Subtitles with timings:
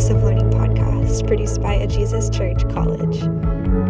[0.00, 3.20] House of Learning podcast produced by a Jesus Church College.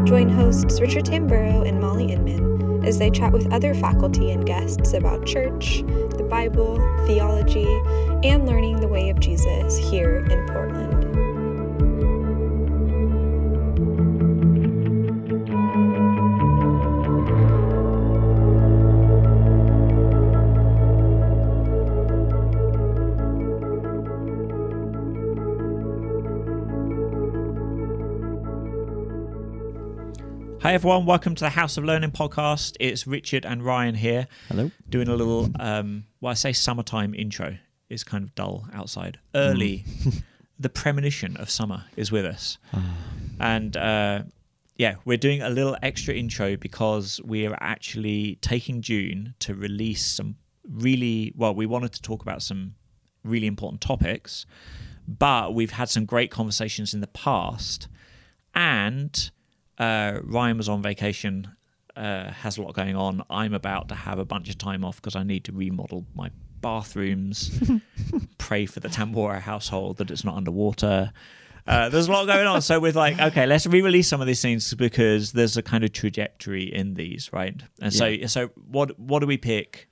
[0.08, 4.92] Join hosts Richard Tamburo and Molly Inman as they chat with other faculty and guests
[4.92, 5.84] about church,
[6.16, 7.68] the Bible, theology,
[8.28, 10.99] and learning the way of Jesus here in Portland.
[30.70, 32.76] Hi everyone, welcome to the House of Learning podcast.
[32.78, 34.28] It's Richard and Ryan here.
[34.46, 34.70] Hello.
[34.88, 37.56] Doing a little, um, well, I say summertime intro.
[37.88, 39.18] It's kind of dull outside.
[39.34, 39.84] Early,
[40.60, 42.58] the premonition of summer is with us,
[43.40, 44.22] and uh,
[44.76, 50.06] yeah, we're doing a little extra intro because we are actually taking June to release
[50.06, 50.36] some
[50.70, 51.52] really well.
[51.52, 52.76] We wanted to talk about some
[53.24, 54.46] really important topics,
[55.08, 57.88] but we've had some great conversations in the past,
[58.54, 59.32] and
[59.80, 61.50] uh, Ryan was on vacation,
[61.96, 63.22] uh, has a lot going on.
[63.30, 66.30] I'm about to have a bunch of time off because I need to remodel my
[66.60, 67.50] bathrooms,
[68.38, 71.12] pray for the Tambora household that it's not underwater.
[71.66, 72.60] Uh, there's a lot going on.
[72.60, 75.92] So we're like, okay, let's re-release some of these scenes because there's a kind of
[75.92, 77.62] trajectory in these, right?
[77.80, 79.88] And so, so what what do we pick,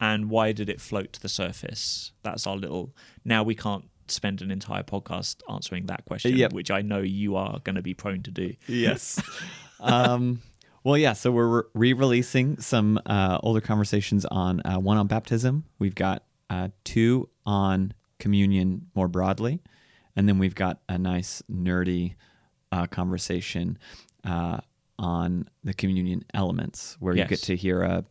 [0.00, 2.12] and why did it float to the surface?
[2.22, 2.94] That's our little.
[3.24, 6.52] Now we can't spend an entire podcast answering that question, Yep.
[6.52, 8.54] which I know you are going to be prone to do.
[8.66, 9.20] Yes.
[9.80, 10.40] um,
[10.84, 11.12] well, yeah.
[11.12, 15.64] So we're re-releasing some uh, older conversations on uh, one on baptism.
[15.78, 19.60] We've got uh, two on communion more broadly,
[20.16, 22.14] and then we've got a nice nerdy
[22.72, 23.78] uh, conversation
[24.24, 24.58] uh,
[24.98, 28.04] on the communion elements, where you get to hear a,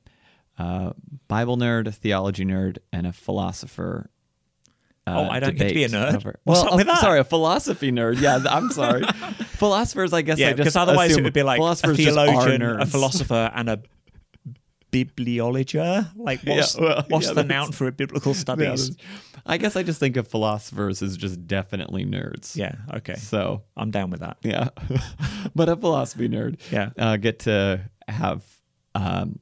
[0.57, 0.93] a
[1.27, 4.09] Bible nerd, a theology nerd, and a philosopher.
[5.07, 6.15] Uh, Oh, I don't get to be a nerd?
[6.15, 6.99] over- What's well, up with that?
[6.99, 8.19] sorry, a philosophy nerd.
[8.19, 9.03] Yeah, I'm sorry.
[9.57, 10.37] Philosophers, I guess.
[10.37, 13.69] Yeah, because otherwise it would be like a philosophers just are theologian, a philosopher, and
[13.69, 13.81] a
[14.91, 16.09] bibliologer.
[16.15, 18.89] Like, what's, Yeah, well, what's yeah, the noun for a biblical Yeah, studies?
[18.89, 19.07] that's-
[19.49, 22.57] I guess I just think of philosophers as just definitely nerds.
[22.57, 23.15] Yeah, okay.
[23.15, 24.37] So I'm down with that.
[24.43, 24.69] yeah,
[25.55, 26.59] but a philosophy nerd.
[26.69, 26.89] Yeah.
[26.97, 27.79] uh, get to
[28.09, 28.43] have
[28.93, 29.39] um,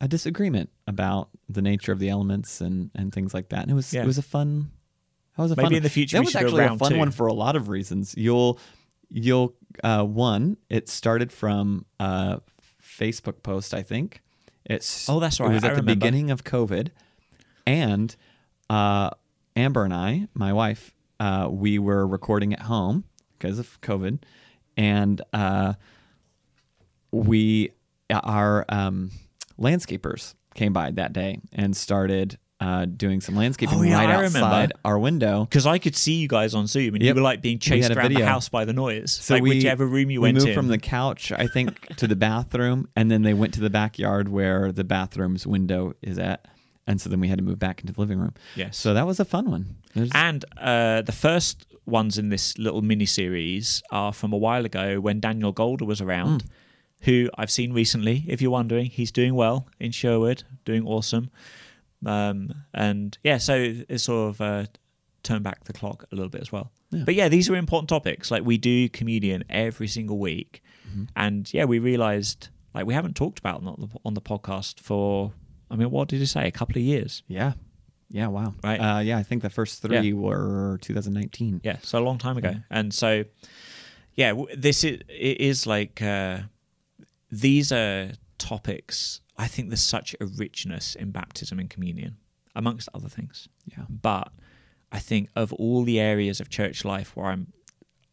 [0.00, 3.62] a disagreement about the nature of the elements and and things like that.
[3.62, 4.02] And it was Yeah.
[4.02, 4.70] it was a fun.
[5.36, 5.74] That was a Maybe fun.
[5.74, 6.98] in the future that was should do a actually a fun two.
[6.98, 8.14] one for a lot of reasons.
[8.16, 8.58] You'll
[9.10, 9.54] you'll
[9.84, 10.56] uh, one.
[10.70, 12.40] It started from a
[12.82, 14.22] Facebook post, I think.
[14.64, 15.50] It's Oh, that's right.
[15.50, 15.94] It was I at the remember.
[15.94, 16.88] beginning of COVID,
[17.66, 18.16] and
[18.70, 19.10] uh,
[19.54, 23.04] Amber and I, my wife, uh, we were recording at home
[23.38, 24.22] because of COVID,
[24.76, 25.74] and uh,
[27.12, 27.70] we
[28.10, 29.10] our um,
[29.58, 34.14] landscapers came by that day and started uh, doing some landscaping Oh, yeah, right I
[34.16, 34.38] remember.
[34.38, 35.44] outside our window.
[35.44, 38.14] Because I could see you guys on Zoom, and you were like being chased around
[38.14, 39.12] the house by the noise.
[39.12, 40.54] So like we, whichever room you we went moved in.
[40.54, 44.28] from the couch, I think, to the bathroom, and then they went to the backyard
[44.28, 46.46] where the bathroom's window is at,
[46.86, 48.32] and so then we had to move back into the living room.
[48.54, 48.76] Yes.
[48.78, 49.76] So that was a fun one.
[49.94, 54.64] There's- And uh, the first ones in this little mini series are from a while
[54.64, 56.48] ago when Daniel Golder was around, Hmm.
[57.02, 58.24] who I've seen recently.
[58.26, 61.30] If you're wondering, he's doing well in Sherwood, doing awesome.
[62.06, 63.54] Um, and yeah, so
[63.88, 64.64] it's sort of uh,
[65.22, 66.70] turned back the clock a little bit as well.
[66.92, 67.02] Yeah.
[67.04, 68.30] But yeah, these are important topics.
[68.30, 71.04] Like we do communion every single week, Mm-hmm.
[71.16, 75.32] and yeah, we realized like we haven't talked about on the, on the podcast for.
[75.68, 76.46] I mean, what did you say?
[76.46, 77.24] A couple of years.
[77.26, 77.54] yeah,
[78.08, 78.78] yeah, wow, Right.
[78.78, 81.62] Uh, yeah, I think the first three were 2019.
[81.64, 82.54] Yeah, so a long time ago.
[82.70, 83.24] And so,
[84.14, 86.38] yeah, this is it is like uh,
[87.32, 89.20] these are topics.
[89.38, 92.16] I think there's such a richness in baptism and communion,
[92.54, 93.48] amongst other things.
[93.66, 94.32] Yeah, But
[94.90, 97.52] I think of all the areas of church life where I'm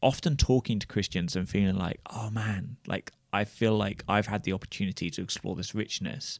[0.01, 4.43] often talking to Christians and feeling like, oh man, like I feel like I've had
[4.43, 6.39] the opportunity to explore this richness,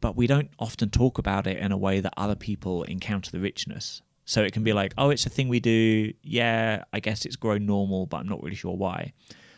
[0.00, 3.40] but we don't often talk about it in a way that other people encounter the
[3.40, 4.02] richness.
[4.24, 6.12] So it can be like, oh, it's a thing we do.
[6.22, 9.12] Yeah, I guess it's grown normal, but I'm not really sure why.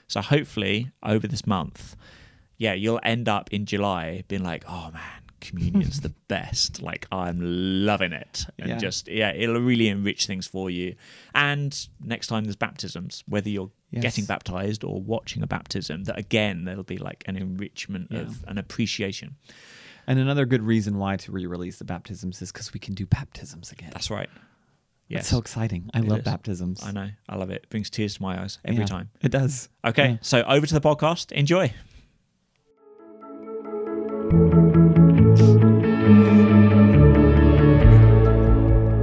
[0.08, 1.96] So hopefully over this month,
[2.58, 6.80] yeah, you'll end up in July being like, oh man, communion's the best.
[6.82, 8.46] Like I'm loving it.
[8.58, 8.78] And Yeah.
[8.78, 10.94] just yeah, it'll really enrich things for you.
[11.34, 14.02] And next time there's baptisms, whether you're Yes.
[14.02, 18.20] getting baptized or watching a baptism, that again there'll be like an enrichment Yeah.
[18.20, 19.36] of an appreciation.
[20.06, 23.72] and another good reason why to re-release the baptisms is because we can do baptisms
[23.72, 23.88] again.
[23.94, 24.28] That's right.
[24.34, 24.44] That's
[25.08, 25.28] Yes.
[25.28, 25.88] so exciting.
[25.94, 26.24] I It love is.
[26.26, 26.82] baptisms.
[26.82, 27.08] I know.
[27.26, 27.62] I love it.
[27.64, 29.10] It brings tears to my eyes every Yeah, time.
[29.22, 29.70] It does.
[29.82, 30.16] Okay, Yeah.
[30.20, 31.32] so over to the podcast.
[31.32, 31.72] Enjoy.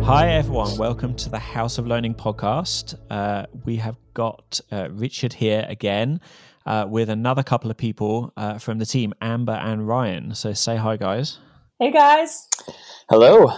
[0.05, 0.77] Hi, everyone.
[0.77, 2.95] Welcome to the House of Learning podcast.
[3.09, 6.21] Uh, we have got uh, Richard here again
[6.65, 10.33] uh, with another couple of people uh, from the team, Amber and Ryan.
[10.33, 11.37] So say hi, guys.
[11.79, 12.47] Hey, guys.
[13.09, 13.51] Hello.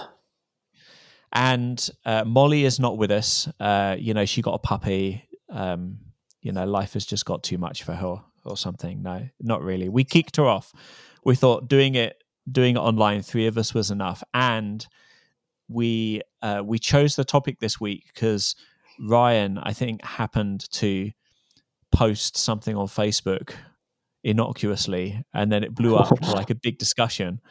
[1.32, 3.48] And uh, Molly is not with us.
[3.60, 5.30] Uh, you know, she got a puppy.
[5.52, 6.00] Um,
[6.42, 8.16] you know, life has just got too much for her
[8.46, 9.04] or something.
[9.04, 9.90] No, not really.
[9.90, 10.74] We kicked her off.
[11.24, 14.86] We thought doing it doing it online, three of us was enough, and
[15.68, 18.56] we uh, we chose the topic this week because
[19.00, 21.12] Ryan, I think, happened to
[21.92, 23.54] post something on Facebook
[24.24, 27.42] innocuously, and then it blew up to like a big discussion.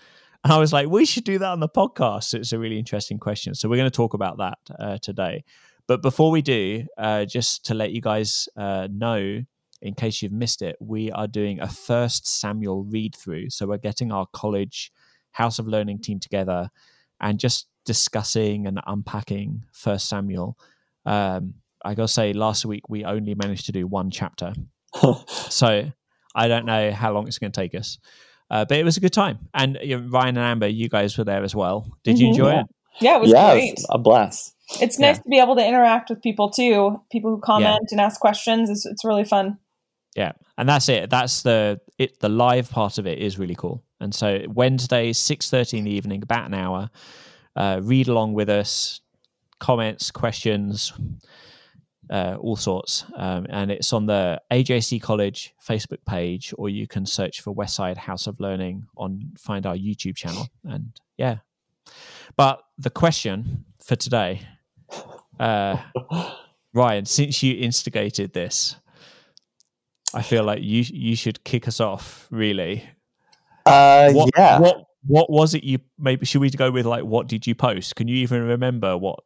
[0.44, 2.34] And I was like, we should do that on the podcast.
[2.34, 3.54] It's a really interesting question.
[3.54, 5.44] So we're going to talk about that uh, today.
[5.86, 9.42] But before we do, uh, just to let you guys uh, know,
[9.82, 13.50] in case you've missed it, we are doing a first Samuel read through.
[13.50, 14.92] So we're getting our college
[15.32, 16.70] House of Learning team together
[17.20, 20.56] and just discussing and unpacking First Samuel.
[21.04, 24.52] Um, I gotta say, last week we only managed to do one chapter,
[25.28, 25.90] so
[26.34, 27.98] I don't know how long it's going to take us.
[28.50, 31.16] Uh, but it was a good time, and you know, Ryan and Amber, you guys
[31.18, 31.86] were there as well.
[32.04, 32.30] Did you Mhm.
[32.30, 32.60] enjoy Yeah.
[32.60, 32.66] it?
[33.00, 33.72] Yeah, it was yeah, great.
[33.72, 34.54] it's a blast.
[34.80, 35.22] It's nice Yeah.
[35.22, 37.00] to be able to interact with people too.
[37.10, 38.68] People who comment and ask questions.
[38.70, 39.58] It's, it's really fun.
[40.14, 41.10] Yeah, and that's it.
[41.10, 42.20] That's the it.
[42.20, 43.82] The live part of it is really cool.
[44.00, 46.90] And so Wednesday, six thirty in the evening, about an hour.
[47.54, 49.02] Uh, read along with us,
[49.58, 50.92] comments, questions,
[52.10, 53.04] uh, all sorts.
[53.16, 57.96] Um, and it's on the AJC College Facebook page, or you can search for Westside
[57.96, 60.46] House of Learning on find our YouTube channel.
[60.64, 61.38] And yeah,
[62.36, 64.42] but the question for today,
[65.40, 65.76] uh,
[66.74, 68.76] Ryan, since you instigated this,
[70.14, 72.28] I feel like you you should kick us off.
[72.30, 72.84] Really,
[73.66, 74.58] Uh, what, yeah.
[74.58, 77.96] what what was it you maybe should we go with like what did you post?
[77.96, 79.20] Can you even remember what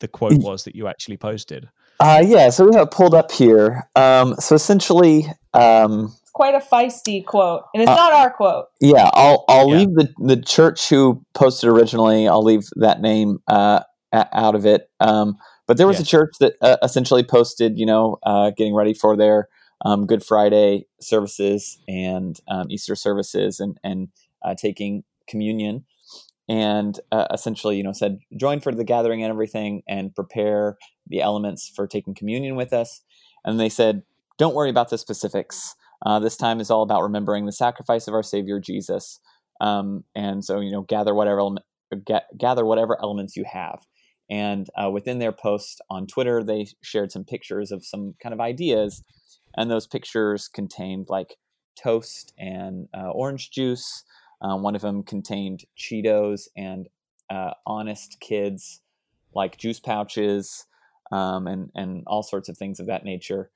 [0.00, 1.68] the quote was that you actually posted?
[2.00, 3.86] Uh, yeah, so we have it pulled up here.
[3.94, 8.66] Um, so essentially, um, It's quite a feisty quote, and it's Uh, not our quote.
[8.80, 9.78] yeah, I'll I'll Yeah.
[9.80, 12.26] leave the the church who posted originally.
[12.26, 13.80] I'll leave that name uh,
[14.12, 14.88] out of it.
[15.00, 16.02] Um, but there was Yeah.
[16.02, 19.48] a church that uh, essentially posted, you know, uh, getting ready for their
[19.84, 24.08] um, Good Friday services and um, Easter services, and and
[24.42, 25.84] uh, taking communion,
[26.48, 31.20] and uh, essentially, you know, said join for the gathering and everything, and prepare the
[31.20, 33.02] elements for taking communion with us.
[33.44, 34.02] And they said,
[34.38, 35.74] don't worry about the specifics.
[36.04, 39.20] Uh, this time is all about remembering the sacrifice of our Savior Jesus.
[39.60, 41.66] Um, and so, you know, gather whatever element,
[42.06, 43.80] ga- gather whatever elements you have.
[44.30, 48.40] And uh, within their post on Twitter, they shared some pictures of some kind of
[48.40, 49.02] ideas,
[49.56, 51.36] and those pictures contained like
[51.82, 54.04] toast and uh, orange juice.
[54.42, 56.88] Uh, one of them contained Cheetos and
[57.28, 58.80] uh, Honest Kids,
[59.34, 60.66] like juice pouches,
[61.12, 63.50] um, and and all sorts of things of that nature.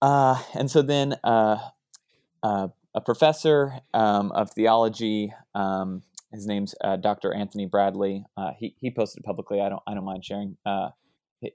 [0.00, 1.58] Uh, and so then uh,
[2.42, 7.32] uh, a professor um, of theology, um, his name's Dr.
[7.32, 8.24] Anthony Bradley.
[8.58, 9.60] He he posted publicly.
[9.60, 10.56] I don't I don't mind sharing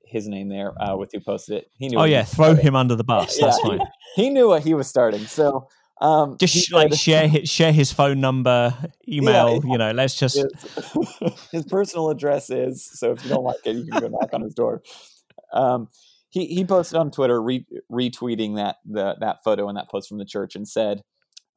[0.05, 1.71] his name there uh, with who posted it.
[1.77, 1.97] He knew.
[1.99, 2.63] Oh yeah, throw starting.
[2.65, 3.37] him under the bus.
[3.41, 3.69] That's Yeah.
[3.77, 3.79] fine.
[4.15, 5.25] He knew what he was starting.
[5.25, 5.67] So
[6.01, 8.75] um, Just sh- like share his, share his phone number,
[9.07, 9.61] email.
[9.65, 12.85] You know, let's just his, his personal address is.
[12.85, 14.83] So if you don't like it, you can go knock on his door.
[15.53, 15.87] Um,
[16.29, 20.17] he he posted on Twitter re- retweeting that the that photo and that post from
[20.17, 21.01] the church and said,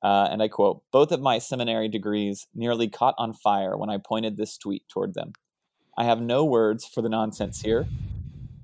[0.02, 3.98] uh, and I quote: "Both of my seminary degrees nearly caught on fire when I
[3.98, 5.32] pointed this tweet toward them.
[5.98, 7.86] I have no words for the nonsense here.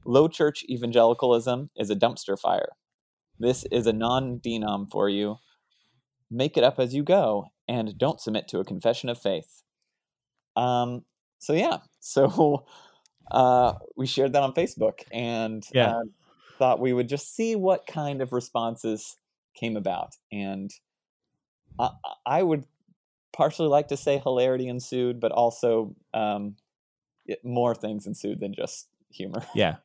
[0.06, 2.70] Low church evangelicalism is a dumpster fire.
[3.38, 5.36] This is a non-denom for you.
[6.30, 9.62] Make it up as you go, and don't submit to a confession of faith."
[10.56, 11.04] Um,
[11.38, 12.64] so yeah, so
[13.30, 15.96] uh, we shared that on Facebook and Yeah.
[15.98, 16.02] uh,
[16.58, 19.16] thought we would just see what kind of responses
[19.54, 20.14] came about.
[20.32, 20.70] And
[21.78, 21.90] I,
[22.24, 22.64] I would
[23.32, 26.56] partially like to say hilarity ensued, but also um,
[27.26, 29.42] it- more things ensued than just humor.
[29.54, 29.76] yeah.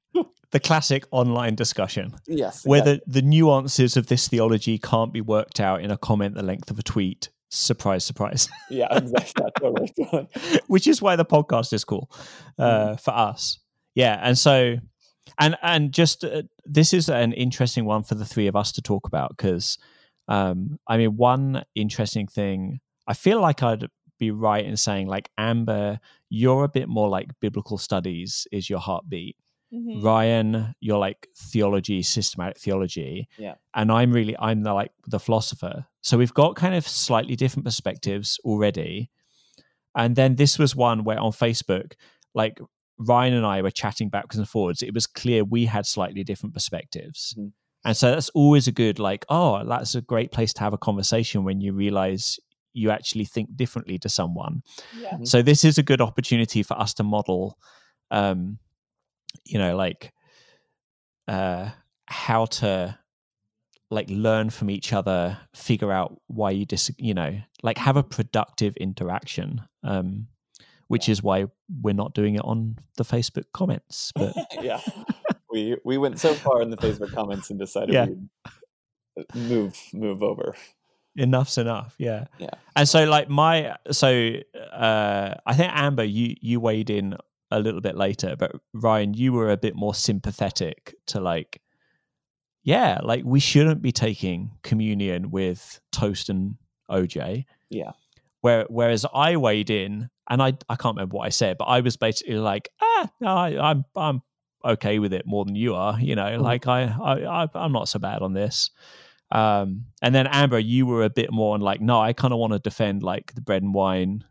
[0.51, 2.13] The classic online discussion.
[2.27, 3.01] yes, where exactly.
[3.07, 6.69] the, the nuances of this theology can't be worked out in a comment the length
[6.69, 7.29] of a tweet.
[7.49, 8.49] Surprise, surprise.
[8.69, 9.45] yeah, exactly.
[9.97, 10.59] yeah, totally.
[10.67, 12.11] Which is why the podcast is cool
[12.59, 13.59] uh, for us.
[13.95, 14.75] Yeah, and so,
[15.39, 18.81] and and just uh, this is an interesting one for the three of us to
[18.81, 19.77] talk about because,
[20.27, 23.87] um, I mean, one interesting thing I feel like I'd
[24.21, 25.99] be right in saying like Amber,
[26.29, 29.35] you're a bit more like biblical studies is your heartbeat.
[29.73, 30.03] Mhm.
[30.03, 33.27] Ryan, you're like theology, systematic theology.
[33.37, 33.55] Yeah.
[33.73, 35.85] And I'm really I'm the like the philosopher.
[36.01, 39.09] So we've got kind of slightly different perspectives already.
[39.95, 41.93] And then this was one where on Facebook,
[42.33, 42.59] like
[42.97, 46.53] Ryan and I were chatting backwards and forwards, it was clear we had slightly different
[46.53, 47.33] perspectives.
[47.37, 47.51] Mhm.
[47.83, 50.77] And so that's always a good, like, oh, that's a great place to have a
[50.77, 52.39] conversation when you realize
[52.73, 54.61] you actually think differently to someone.
[54.97, 55.11] Yeah.
[55.17, 55.27] Mhm.
[55.27, 57.57] So this is a good opportunity for us to model,
[58.11, 58.59] um,
[59.45, 60.13] you know, like
[61.27, 61.69] uh,
[62.07, 62.97] how to
[63.89, 68.03] like learn from each other, figure out why you dis, you know, like have a
[68.03, 69.61] productive interaction.
[69.83, 70.27] Um,
[70.87, 71.45] which is why
[71.81, 74.11] we're not doing it on the Facebook comments.
[74.13, 74.81] But yeah,
[75.51, 78.07] we we went so far in the Facebook comments and decided Yeah.
[78.07, 80.53] we'd move move over.
[81.18, 82.50] Enough's enough yeah Yeah.
[82.75, 84.32] and so like my so
[84.72, 87.15] uh i think amber you you weighed in
[87.51, 91.62] a little bit later but ryan you were a bit more sympathetic to like
[92.63, 96.56] yeah like we shouldn't be taking communion with toast and
[96.89, 97.91] oj Yeah.
[98.41, 101.82] where whereas i weighed in and i i can't remember what i said but i
[101.82, 104.22] was basically like ah no I, i'm i'm
[104.63, 107.89] okay with it more than you are you know like I, I I i'm not
[107.89, 108.70] so bad on this
[109.31, 112.39] um, and then Amber, you were a bit more on like, no, I kind of
[112.39, 114.23] want to defend like the bread and wine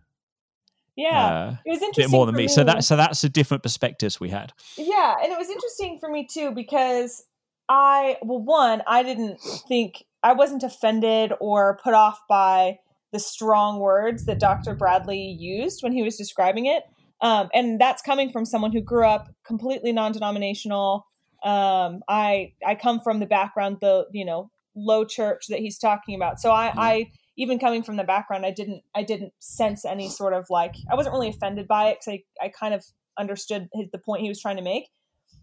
[0.97, 1.27] Yeah.
[1.27, 2.49] uh, it was a interesting bit more than for me.
[2.49, 4.53] So that so that's the different perspectives we had.
[4.77, 7.25] Yeah, and it was interesting for me too because
[7.69, 12.79] I well one, I didn't think I wasn't offended or put off by
[13.13, 14.75] the strong words that Dr.
[14.75, 16.85] Bradley used when he was describing it.
[17.23, 21.07] Um, and that's coming from someone who grew up completely non-denominational.
[21.43, 26.15] Um, I I come from the background, the you know low church that he's talking
[26.15, 26.41] about.
[26.41, 30.33] So I, I even coming from the background, I didn't I didn't sense any sort
[30.33, 32.85] of like I wasn't really offended by it because I I kind of
[33.19, 34.89] understood his, the point he was trying to make.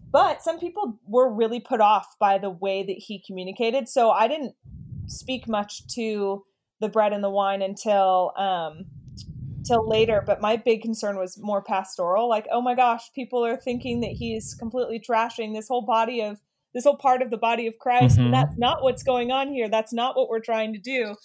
[0.10, 3.90] But some people were really put off by the way that he communicated.
[3.90, 4.56] So I didn't
[5.08, 6.44] speak much to
[6.80, 8.86] the bread and the wine until um,
[9.66, 10.24] till later.
[10.26, 12.30] But my big concern was more pastoral.
[12.30, 16.40] Like, oh my gosh, people are thinking that he's completely trashing this whole body of
[16.78, 18.26] this whole part of the body of Christ, Mhm.
[18.26, 19.68] and that's not what's going on here.
[19.68, 21.16] That's not what we're trying to do.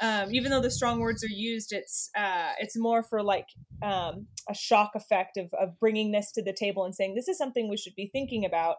[0.00, 3.46] Um, even though the strong words are used, it's uh, it's more for like
[3.82, 7.38] um, a shock effect of of bringing this to the table and saying this is
[7.38, 8.76] something we should be thinking about,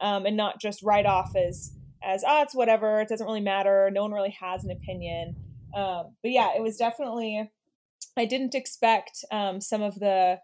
[0.00, 3.90] um, and not just write off as as ah it's whatever it doesn't really matter
[3.92, 5.34] no one really has an opinion
[5.74, 7.50] um, but yeah it was definitely
[8.18, 10.38] i didn't expect um, some of the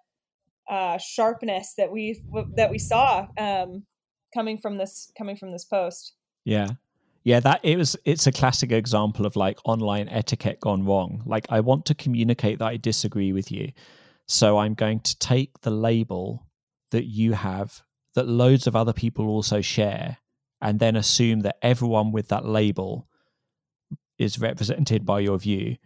[0.71, 2.23] uh, sharpness that we
[2.57, 3.85] that we saw um,
[4.35, 6.69] coming from this coming from this post Yeah.
[7.25, 11.23] Yeah, that it was it's a classic example of like online etiquette gone wrong.
[11.25, 13.71] Like I want to communicate that I disagree with you.
[14.27, 16.47] So I'm going to take the label
[16.91, 17.83] that you have
[18.15, 20.19] that loads of other people also share
[20.61, 23.07] and then assume that everyone with that label
[24.19, 25.77] is represented by your view.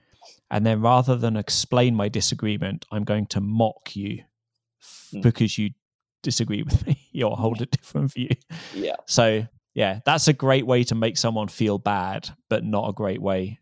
[0.50, 4.24] And then rather than explain my disagreement, I'm going to mock you
[5.10, 5.20] Hmm.
[5.20, 5.70] because you
[6.26, 8.30] disagree with me or hold a different view.
[8.74, 8.96] Yeah.
[9.06, 13.22] So yeah, that's a great way to make someone feel bad, but not a great
[13.22, 13.60] way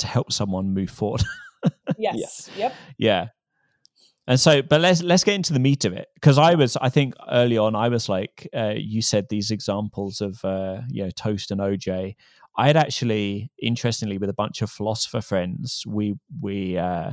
[0.00, 1.22] to help someone move forward.
[1.96, 3.28] yes yep yeah.
[4.26, 6.90] And so, but let's let's get into the meat of it because I was, I
[6.90, 11.10] think early on, I was like, uh, you said these examples of, uh, you know,
[11.10, 12.14] toast and OJ.
[12.56, 17.12] I had actually, interestingly, with a bunch of philosopher friends, we we uh,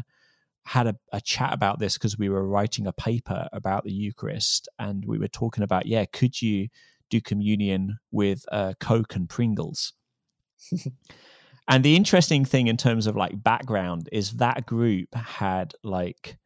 [0.70, 4.70] had a, a chat about this because we were writing a paper about the Eucharist,
[4.78, 6.68] and we were talking about, yeah, could you
[7.10, 9.94] do communion with uh, Coke and Pringles?
[11.68, 16.38] and the interesting thing in terms of like background is that group had like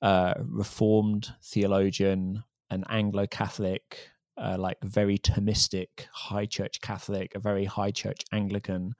[0.00, 7.66] uh, Reformed theologian, an Anglo Catholic, uh, like very Thomistic high church Catholic, a very
[7.66, 8.94] high church Anglican,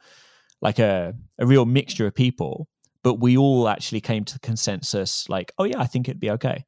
[0.61, 2.69] like a, a real mixture of people.
[3.07, 6.33] But we all actually came to the consensus, like, oh yeah, I think it'd be
[6.33, 6.65] okay.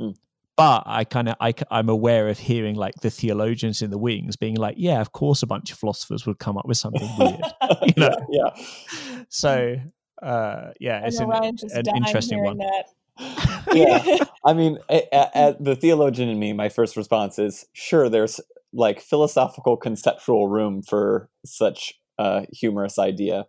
[0.00, 0.12] Hmm.
[0.56, 4.34] But I kind of I, am aware of hearing like the theologians in the wings
[4.36, 7.42] being like, yeah, of course, a bunch of philosophers would come up with something weird.
[7.86, 8.16] You know?
[8.30, 8.64] yeah.
[9.28, 9.76] So
[10.22, 12.56] uh, yeah, it's an, an interesting one.
[12.56, 12.84] that
[13.74, 14.24] yeah.
[14.46, 18.40] I mean, a, a, a- the theologian in me, my first response is sure, there's
[18.72, 23.44] like philosophical conceptual room for such a humorous idea.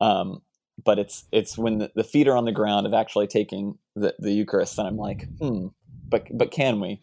[0.00, 0.42] Um,
[0.84, 4.14] but it's it's when the, the feet are on the ground of actually taking the,
[4.18, 5.68] the Eucharist, and I'm like, hmm,
[6.10, 7.00] but but can we?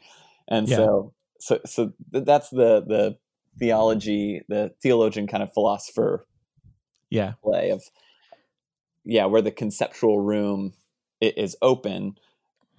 [0.47, 0.77] And Yeah.
[0.77, 3.17] so so so that's the the
[3.59, 6.27] theology, the theologian kind of philosopher
[7.09, 7.83] Yeah, play of
[9.03, 10.73] yeah, where the conceptual room
[11.21, 12.17] is open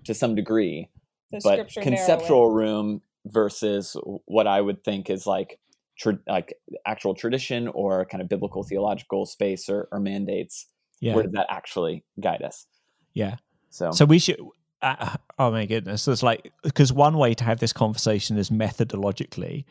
[0.05, 0.91] to some degree,
[1.31, 5.59] the but scripture narrow conceptual room versus what I would think is like
[5.99, 6.55] tra- like
[6.87, 10.67] actual tradition or kind of biblical theological space or, or mandates.
[11.01, 12.67] Yeah, Where does that actually guide us?
[13.15, 13.37] yeah.
[13.71, 14.41] So, So we should.
[14.83, 19.65] uh, oh my goodness, It's like because one way to have this conversation is methodologically.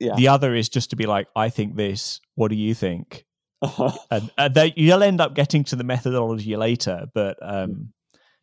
[0.00, 0.14] Yeah.
[0.16, 2.20] The other is just to be like, I think this.
[2.34, 3.24] What do you think?
[4.10, 7.06] and, and they, you'll end up getting to the methodology later.
[7.14, 7.92] But um,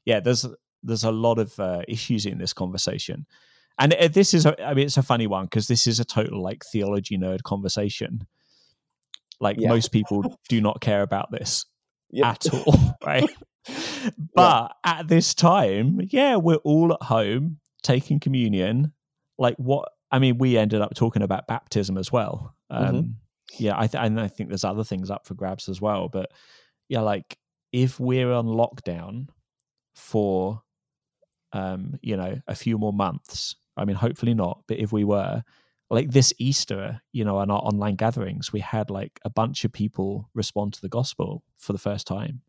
[0.06, 0.46] yeah, there's
[0.84, 3.26] there's a lot of uh, issues in this conversation,
[3.78, 6.06] and uh, this is a, I mean it's a funny one because this is a
[6.06, 8.26] total like theology nerd conversation.
[9.40, 9.70] Like Yeah.
[9.70, 11.66] most people do not care about this
[12.12, 12.25] Yep.
[12.25, 13.30] at all, right?
[14.34, 18.94] But at this time, yeah, we're all at home taking communion.
[19.38, 19.89] Like what?
[20.12, 22.56] I mean, we ended up talking about baptism as well.
[22.70, 23.13] Um, Mhm.
[23.60, 26.08] Yeah, I th- and I think there's other things up for grabs as well.
[26.10, 26.32] But
[26.89, 27.38] yeah, like
[27.72, 29.27] if we're on lockdown
[29.96, 30.62] for,
[31.53, 33.56] um, you know, a few more months.
[33.77, 34.63] I mean, hopefully not.
[34.68, 35.44] But if we were,
[35.91, 39.74] like this Easter, you know, on our online gatherings, we had like a bunch of
[39.74, 42.41] people respond to the gospel for the first time.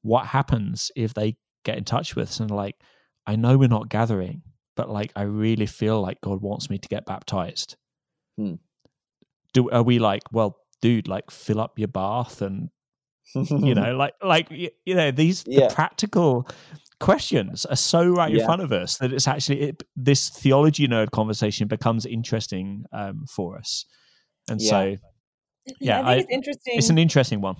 [0.00, 2.76] What happens if they get in touch with us and like,
[3.26, 4.42] I know we're not gathering,
[4.76, 7.76] but like I really feel like God wants me to get baptized.
[8.38, 8.54] Hmm.
[9.52, 12.70] Do are we like, well, dude, like fill up your bath and
[13.34, 15.68] you know, like like you know these Yeah.
[15.68, 16.48] the practical
[16.98, 21.10] questions are so right in front of us that it's actually it, this theology nerd
[21.12, 23.86] conversation becomes interesting um, for us,
[24.48, 24.96] and so
[25.80, 26.74] Yeah, I think I- it's interesting.
[26.78, 27.56] it's an interesting one.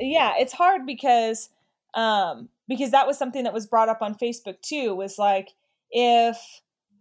[0.00, 1.48] yeah it's hard because
[1.94, 5.50] um because that was something that was brought up on facebook too was like
[5.90, 6.36] if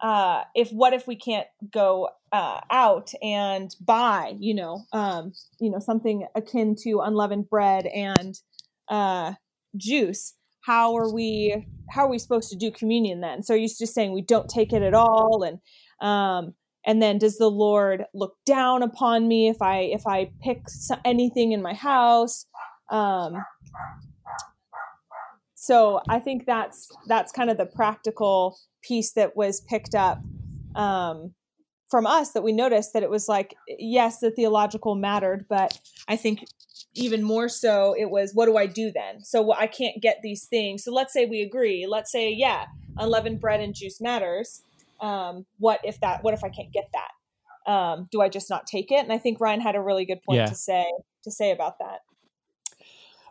[0.01, 5.70] uh if what if we can't go uh out and buy you know um you
[5.70, 8.39] know something akin to unleavened bread and
[8.89, 9.34] uh
[9.77, 13.43] juice how are we how are we supposed to do communion then?
[13.43, 15.60] So are you just saying we don't take it at all and
[16.08, 16.53] um
[16.86, 20.63] and then does the lord look down upon me if i if i pick
[21.03, 22.46] anything in my house?
[22.89, 23.43] Um,
[25.55, 30.20] so I think that's that's kind of the practical piece that was picked up
[30.76, 31.34] um,
[31.89, 36.15] from us that we noticed that it was like yes the theological mattered but I
[36.15, 36.46] think
[36.94, 39.22] even more so it was what do I do then?
[39.24, 40.84] So I can't get these things.
[40.84, 41.86] So let's say we agree.
[41.88, 42.65] Let's say yeah
[42.98, 44.62] unleavened bread and juice matters.
[45.00, 47.72] Um, what if that what if I can't get that?
[47.72, 48.98] Um, do I just not take it?
[49.04, 50.46] And I think Ryan had a really good point Yeah.
[50.48, 50.86] to say
[51.24, 52.00] to say about that.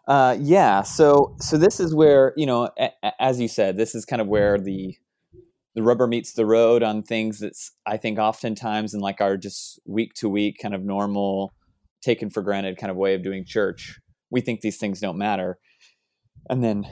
[0.06, 0.82] Uh, yeah.
[0.82, 4.22] So so this is where you know, a, a- as you said, this is kind
[4.22, 4.96] of where the
[5.74, 9.80] the rubber meets the road on things that's I think oftentimes in like our just
[9.86, 11.52] week to week kind of normal,
[12.02, 13.98] taken for granted kind of way of doing church.
[14.30, 15.58] We think these things don't matter,
[16.48, 16.86] and then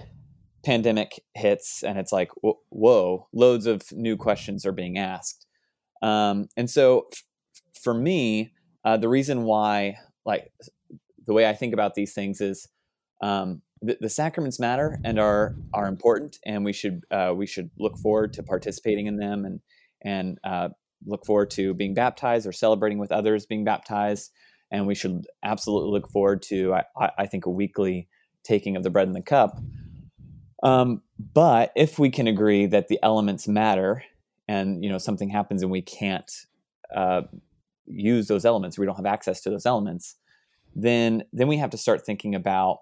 [0.64, 5.46] pandemic hits, and it's like whoa, loads of new questions are being asked.
[6.02, 7.22] Um, and so f-
[7.82, 8.52] for me,
[8.84, 10.52] uh, the reason why like
[11.26, 12.68] the way I think about these things is
[13.20, 17.70] um, the, the sacraments matter and are are important, and we should uh, we should
[17.78, 19.60] look forward to participating in them and
[20.02, 20.68] and uh,
[21.06, 24.32] look forward to being baptized or celebrating with others being baptized.
[24.70, 28.08] And we should absolutely look forward to I, I think a weekly
[28.44, 29.58] taking of the bread and the cup.
[30.62, 34.02] Um, but if we can agree that the elements matter,
[34.48, 36.30] and you know something happens and we can't
[36.94, 37.22] uh,
[37.86, 40.16] use those elements, we don't have access to those elements,
[40.74, 42.80] then then we have to start thinking about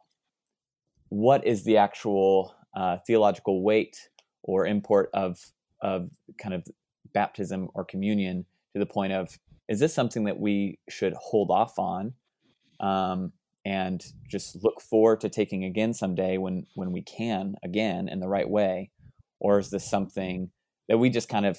[1.09, 4.09] what is the actual uh, theological weight
[4.43, 5.39] or import of
[5.83, 6.67] of kind of
[7.13, 9.39] baptism or communion to the point of
[9.69, 12.15] is this something that we should hold off on
[12.81, 13.33] um,
[13.65, 18.29] and just look forward to taking again someday when when we can again in the
[18.29, 18.91] right way?
[19.41, 20.51] Or is this something
[20.89, 21.59] that we just kind of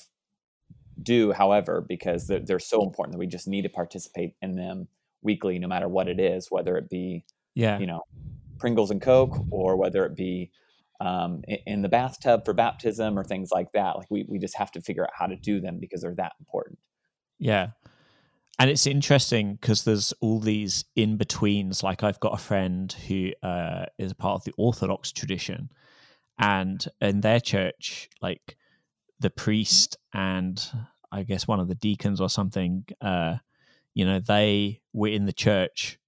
[1.02, 4.88] do however because they're, they're so important that we just need to participate in them
[5.22, 8.02] weekly no matter what it is whether it be Yeah, you know
[8.60, 10.52] Pringles and Coke, or whether it be
[11.00, 13.98] um, in the bathtub for baptism or things like that.
[13.98, 16.34] Like we we just have to figure out how to do them because they're that
[16.39, 16.80] important.
[17.39, 17.70] Yeah.
[18.60, 21.84] And it's interesting because there's all these in betweens.
[21.84, 25.70] Like I've got a friend who uh, is a part of the Orthodox tradition,
[26.39, 28.58] and in their church, like
[29.20, 30.63] the priest and
[31.12, 33.38] I guess one of the deacons or something, uh,
[33.93, 36.00] you know, they were in the church,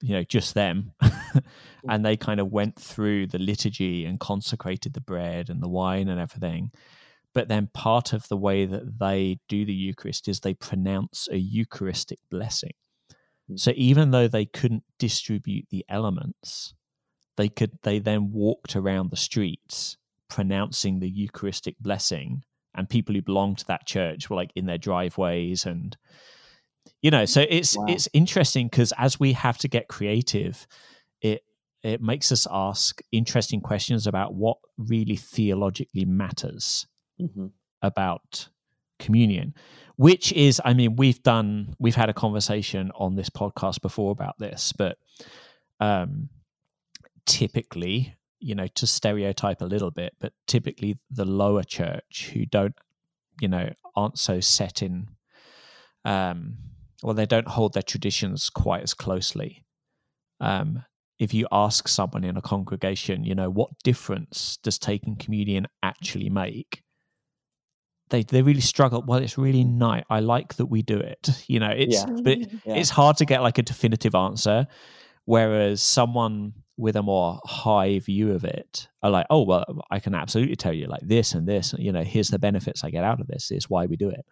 [0.00, 0.92] you know, just them,
[1.88, 6.08] and they kind of went through the liturgy and consecrated the bread and the wine
[6.08, 6.70] and everything
[7.34, 11.36] but then part of the way that they do the Eucharist is they pronounce a
[11.36, 12.72] Eucharistic blessing.
[13.48, 13.60] Mm.
[13.60, 16.74] So even though they couldn't distribute the elements,
[17.36, 19.96] they could they then walked around the streets
[20.28, 22.42] pronouncing the Eucharistic blessing,
[22.74, 25.96] and people who belong to that church were like in their driveways and
[27.02, 27.86] you know so it's Wow.
[27.88, 30.66] it's interesting because as we have to get creative
[31.20, 31.42] it
[31.82, 36.86] it makes us ask interesting questions about what really theologically matters
[37.20, 37.46] Mm-hmm.
[37.82, 38.48] about
[39.00, 39.54] communion
[39.96, 44.38] which is i mean we've done we've had a conversation on this podcast before about
[44.38, 44.98] this but
[45.80, 46.28] um
[47.26, 52.74] typically you know to stereotype a little bit but typically the lower church who don't
[53.40, 55.08] you know aren't so set in
[56.04, 56.54] um
[57.02, 59.64] well they don't hold their traditions quite as closely.
[60.40, 60.84] Um
[61.18, 66.30] if you ask someone in a congregation you know what difference does taking communion actually
[66.30, 66.82] make?
[68.10, 69.02] They they really struggle.
[69.06, 70.04] Well it's really nice.
[70.08, 71.28] I like that we do it.
[71.48, 72.06] You know it's Yeah.
[72.22, 72.74] but Yeah.
[72.76, 74.66] it's hard to get like a definitive answer
[75.24, 80.14] whereas someone with a more high view of it are like oh well i can
[80.14, 83.20] absolutely tell you like this and this you know here's the benefits i get out
[83.20, 83.50] of this.
[83.50, 84.24] Is why we do it.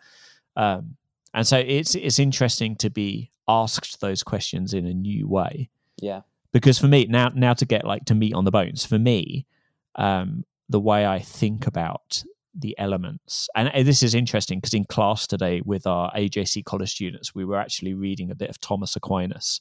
[0.57, 0.97] Um,
[1.37, 5.69] and so it's it's interesting to be asked those questions in a new way
[6.03, 6.23] Yeah.
[6.53, 9.47] because for me now now to get like to meat on the bones for me
[9.95, 12.25] um the way i think about
[12.59, 17.35] the elements and this is interesting because in class today with our ajc college students
[17.35, 19.61] we were actually reading a bit of thomas aquinas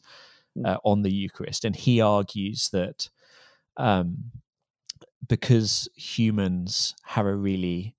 [0.65, 3.09] uh, on the eucharist and he argues that
[3.77, 4.15] um
[5.27, 7.95] because humans have a really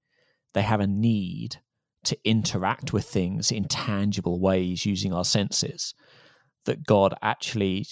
[0.55, 1.59] they have a need
[2.07, 5.95] to interact with things in tangible ways using our senses
[6.65, 7.87] that god actually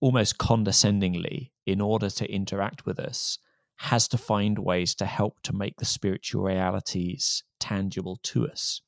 [0.00, 3.38] almost condescendingly in order to interact with us
[3.76, 8.80] has to find ways to help to make the spiritual realities tangible to us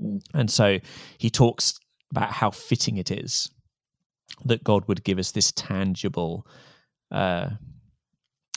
[0.00, 0.22] Mm.
[0.32, 0.78] and so
[1.18, 1.74] he talks
[2.10, 3.50] about how fitting it is
[4.46, 6.46] that god would give us this tangible
[7.10, 7.50] uh,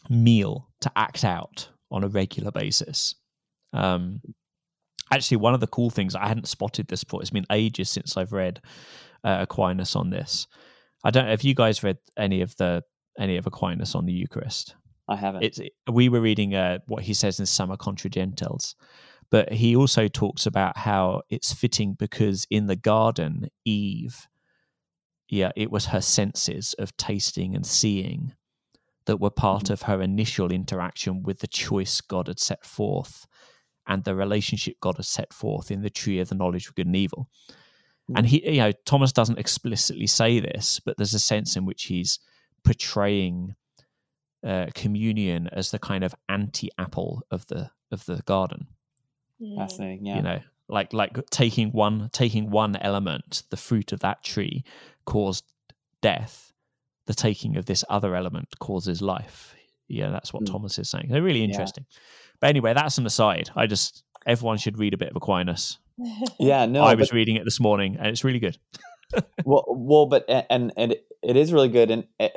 [0.10, 3.15] meal to act out on a regular basis
[3.74, 4.22] um,
[5.12, 8.18] actually one of the cool things i hadn't spotted this before it's been ages since
[8.18, 8.62] i've read
[9.24, 10.48] uh, aquinas on this
[11.04, 12.82] i don't know if you guys read any of the
[13.20, 14.76] any of aquinas on the eucharist
[15.08, 15.44] I haven't.
[15.44, 15.60] it's
[15.91, 18.76] we were reading uh, what he says in Summa Contra Gentiles,
[19.30, 24.28] but he also talks about how it's fitting because in the garden, Eve,
[25.30, 28.34] yeah, it was her senses of tasting and seeing
[29.06, 29.70] that were part Mhm.
[29.70, 33.28] of her initial interaction with the choice God had set forth
[33.88, 36.88] and the relationship God has set forth in the tree of the knowledge of good
[36.88, 37.30] and evil.
[38.15, 41.86] And he, you know, Thomas doesn't explicitly say this, but there's a sense in which
[41.86, 42.19] he's
[42.63, 43.56] portraying
[44.45, 48.67] uh, communion as the kind of anti-apple of the of the garden.
[49.58, 50.06] Fascinating.
[50.06, 50.15] Yeah.
[50.17, 54.63] You know, like like taking one taking one element, the fruit of that tree,
[55.06, 55.45] caused
[56.02, 56.54] death.
[57.08, 59.56] The taking of this other element causes life.
[59.88, 60.52] Yeah, that's what Mm.
[60.52, 61.08] Thomas is saying.
[61.10, 61.86] They're really Yeah.
[62.36, 62.39] Interesting.
[62.41, 63.50] But anyway, that's an aside.
[63.56, 65.80] I just everyone should read a bit of Aquinas.
[66.39, 66.65] yeah.
[66.65, 66.84] No.
[66.84, 68.58] I but- was reading it this morning, and it's really good.
[69.45, 72.28] well well but and and it, it is really good and uh,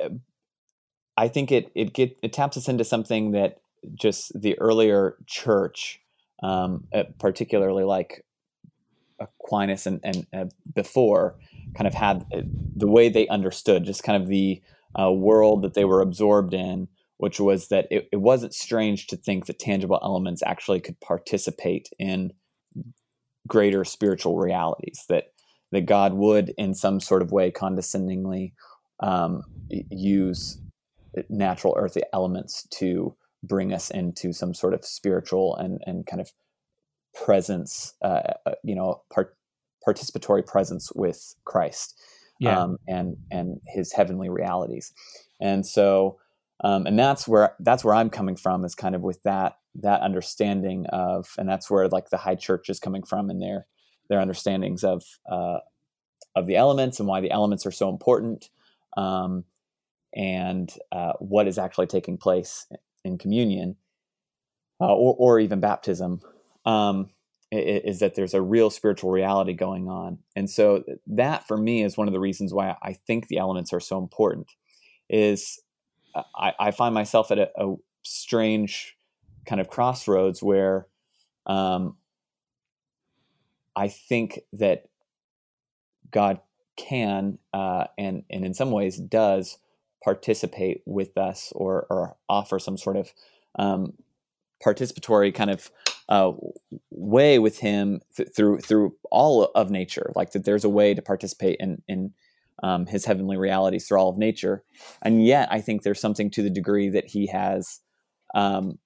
[1.17, 3.59] i think it it get it taps us into something that
[3.95, 5.99] just the earlier church
[6.43, 8.23] um uh, particularly like
[9.19, 11.35] aquinas and and uh, before
[11.75, 12.41] kind of had uh,
[12.75, 14.61] the way they understood just kind of the
[14.97, 16.87] uh, world that they were absorbed in
[17.19, 21.89] which was that it, it wasn't strange to think that tangible elements actually could participate
[21.99, 22.31] in
[23.45, 25.33] greater spiritual realities that
[25.71, 28.53] that God would, in some sort of way, condescendingly
[29.01, 30.59] um, use
[31.29, 36.31] natural earthly elements to bring us into some sort of spiritual and, and kind of
[37.13, 39.37] presence, uh, uh, you know, part,
[39.85, 41.99] participatory presence with Christ
[42.39, 44.93] Yeah, um, and and His heavenly realities,
[45.39, 46.17] and so
[46.61, 50.01] um, and that's where that's where I'm coming from is kind of with that that
[50.01, 53.65] understanding of, and that's where like the high church is coming from in their
[54.09, 55.59] their understandings of uh,
[56.35, 58.49] of the elements and why the elements are so important,
[58.97, 59.45] um,
[60.13, 62.67] and uh, what is actually taking place
[63.05, 63.77] in communion,
[64.81, 66.21] uh, or or even baptism.
[66.65, 67.09] Um,
[67.51, 70.19] is that there's a real spiritual reality going on.
[70.35, 73.73] And so that for me is one of the reasons why I think the elements
[73.73, 74.51] are so important
[75.09, 75.59] is
[76.35, 78.97] I, I find myself at a, a strange
[79.45, 80.87] kind of crossroads where
[81.45, 81.97] um,
[83.75, 84.85] I think that
[86.11, 86.39] God
[86.75, 89.57] can uh, and and in some ways does
[90.03, 93.13] participate with us or or offer some sort of
[93.57, 93.93] um,
[94.63, 95.71] participatory kind of
[96.07, 96.31] uh,
[96.89, 100.11] way with him th- through through all of nature.
[100.15, 102.13] Like that there's a way to participate in in
[102.63, 104.63] um, his heavenly realities through all of nature.
[105.01, 107.81] And yet i think there's something to the degree that he has
[108.35, 108.79] um,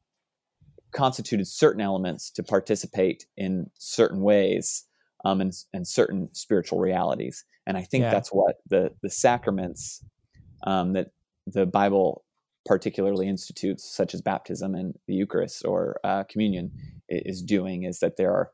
[0.91, 4.85] constituted certain elements to participate in certain ways
[5.25, 7.45] um, and, and certain spiritual realities.
[7.67, 8.11] And i think Yeah.
[8.11, 10.03] that's what the the sacraments
[10.65, 11.09] um, that
[11.45, 12.23] the Bible
[12.65, 16.71] particularly institutes such as baptism and the Eucharist or uh, communion
[17.09, 18.51] is doing is that there are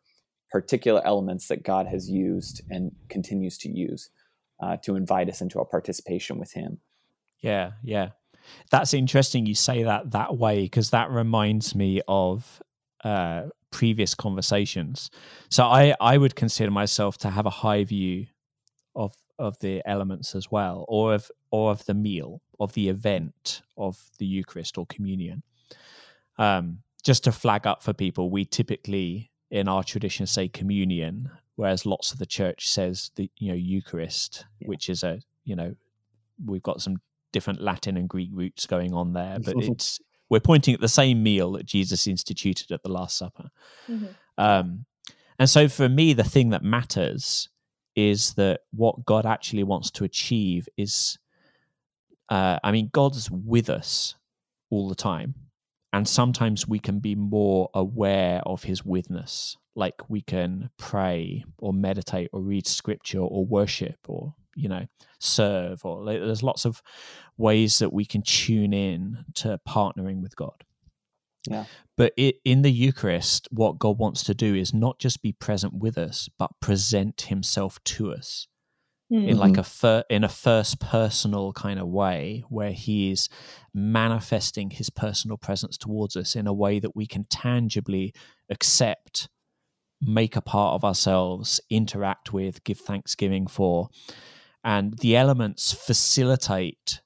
[0.52, 4.10] particular elements that God has used and continues to use
[4.60, 6.80] uh, to invite us into a participation with Him.
[7.39, 8.10] Yeah, yeah,
[8.72, 9.45] that's interesting.
[9.45, 12.62] You say that that way because that reminds me of
[13.04, 15.10] uh, previous conversations.
[15.50, 18.28] So I I would consider myself to have a high view
[18.95, 23.62] of of the elements as well, or of or of the meal, of the event
[23.78, 25.43] of the Eucharist or communion.
[26.38, 31.86] Um, just to flag up for people, we typically in our tradition say communion, whereas
[31.86, 34.69] lots of the church says the you know Eucharist, yeah.
[34.69, 35.76] which is a you know
[36.45, 36.95] we've got some
[37.34, 41.22] different Latin and Greek roots going on there, but it's we're pointing at the same
[41.22, 43.50] meal that Jesus instituted at the Last Supper.
[43.89, 44.06] Mm-hmm.
[44.38, 44.86] Um,
[45.38, 47.50] and so for me, the thing that matters
[47.93, 51.17] is that what God actually wants to achieve is,
[52.30, 54.15] uh, I mean, God's with us
[54.69, 55.36] all the time.
[55.91, 61.74] And sometimes we can be more aware of his witness, like we can pray or
[61.74, 64.86] meditate or read scripture or worship or you know
[65.20, 66.82] serve or there's lots of
[67.38, 70.63] ways that we can tune in to partnering with god.
[71.48, 71.65] Yeah.
[71.96, 75.74] But it, in the eucharist what god wants to do is not just be present
[75.74, 78.48] with us but present himself to us
[79.12, 79.30] mm-hmm.
[79.30, 83.30] in like a fir- in a first personal kind of way where he is
[83.74, 88.13] manifesting his personal presence towards us in a way that we can tangibly
[88.50, 89.30] accept
[90.02, 93.90] make a part of ourselves interact with give thanksgiving for.
[94.64, 97.02] And the elements facilitate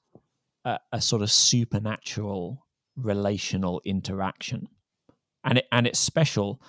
[0.64, 4.68] a, a sort of supernatural relational interaction.
[5.44, 6.60] And it and it's special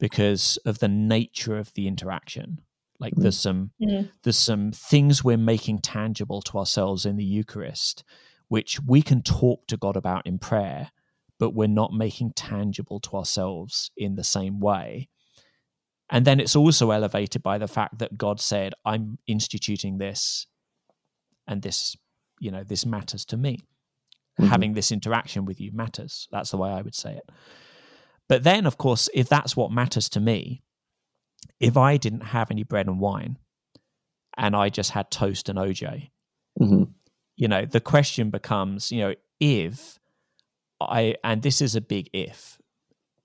[0.00, 2.60] because of the nature of the interaction.
[3.00, 4.06] Like there's some mm-hmm.
[4.22, 8.04] there's some things we're making tangible to ourselves in the eucharist
[8.48, 10.90] which we can talk to god about in prayer
[11.38, 15.08] but we're not making tangible to ourselves in the same way
[16.10, 20.46] and then it's also elevated by the fact that God said, I'm instituting this
[21.46, 21.96] and this,
[22.40, 23.60] you know, this matters to me.
[24.38, 24.50] Mm-hmm.
[24.50, 26.26] Having this interaction with you matters.
[26.32, 27.30] That's the way I would say it.
[28.28, 30.62] But then, of course, if that's what matters to me,
[31.60, 33.38] if I didn't have any bread and wine
[34.36, 36.10] and I just had toast and OJ,
[36.60, 36.84] mm-hmm.
[37.36, 39.98] you know, the question becomes, you know, if
[40.80, 42.58] I, and this is a big if,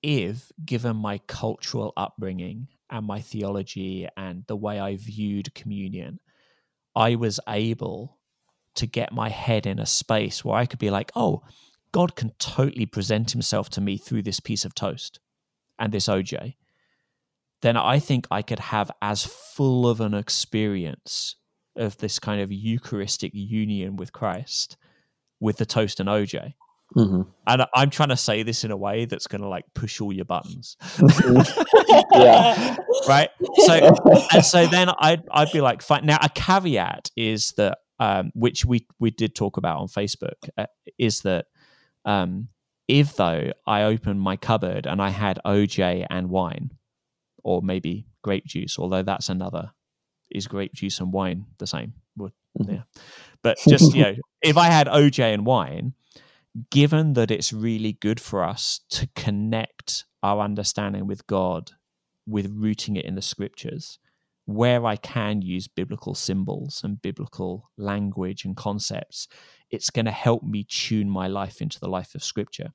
[0.02, 6.20] if, given my cultural upbringing and my theology and the way I viewed communion,
[6.96, 8.18] I was able
[8.76, 11.44] to get my head in a space where I could be like, oh,
[11.92, 15.20] God can totally present himself to me through this piece of toast
[15.78, 16.56] and this OJ,
[17.62, 21.36] then I think I could have as full of an experience
[21.76, 24.78] of this kind of Eucharistic union with Christ
[25.40, 26.54] with the toast and OJ
[26.96, 27.22] Mm-hmm.
[27.46, 30.12] And I'm trying to say this in a way that's going to like push all
[30.12, 30.76] your buttons.
[32.14, 32.78] yeah.
[33.08, 33.30] Right.
[33.66, 33.96] So,
[34.34, 36.06] and so then I'd, I'd be like, fine.
[36.06, 40.66] Now, a caveat is that, um, which we, we did talk about on Facebook, uh,
[40.98, 41.46] is that
[42.06, 42.48] um,
[42.88, 46.72] if though I opened my cupboard and I had OJ and wine,
[47.44, 49.72] or maybe grape juice, although that's another,
[50.32, 51.94] is grape juice and wine the same?
[52.18, 52.74] Well, mm-hmm.
[52.74, 52.82] yeah.
[53.44, 55.94] But just, you know, if I had OJ and wine,
[56.72, 61.72] given that it's really good for us to connect our understanding with God
[62.30, 64.00] with rooting it in the scriptures,
[64.46, 69.28] where I can use biblical symbols and biblical language and concepts,
[69.70, 72.70] it's going to help me tune my life into the life of scripture.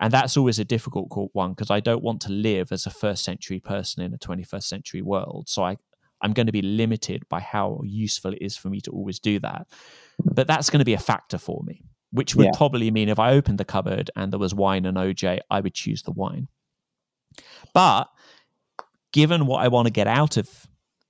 [0.00, 3.24] And that's always a difficult one because I don't want to live as a first
[3.24, 5.48] century person in a 21st century world.
[5.48, 5.76] So I,
[6.20, 9.38] I'm going to be limited by how useful it is for me to always do
[9.40, 9.68] that.
[10.22, 12.52] But that's going to be a factor for me which would yeah.
[12.56, 15.74] probably mean if I opened the cupboard and there was wine and OJ, I would
[15.74, 16.48] choose the wine.
[17.74, 18.08] But
[19.12, 20.48] given what I want to get out of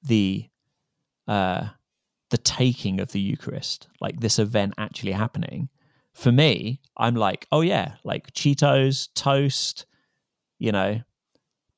[0.02, 0.48] the
[1.28, 1.68] uh,
[2.30, 5.68] the taking of the Eucharist, like this event actually happening,
[6.14, 9.86] for me, I'm like, oh yeah, like Cheetos, toast,
[10.58, 11.00] you know,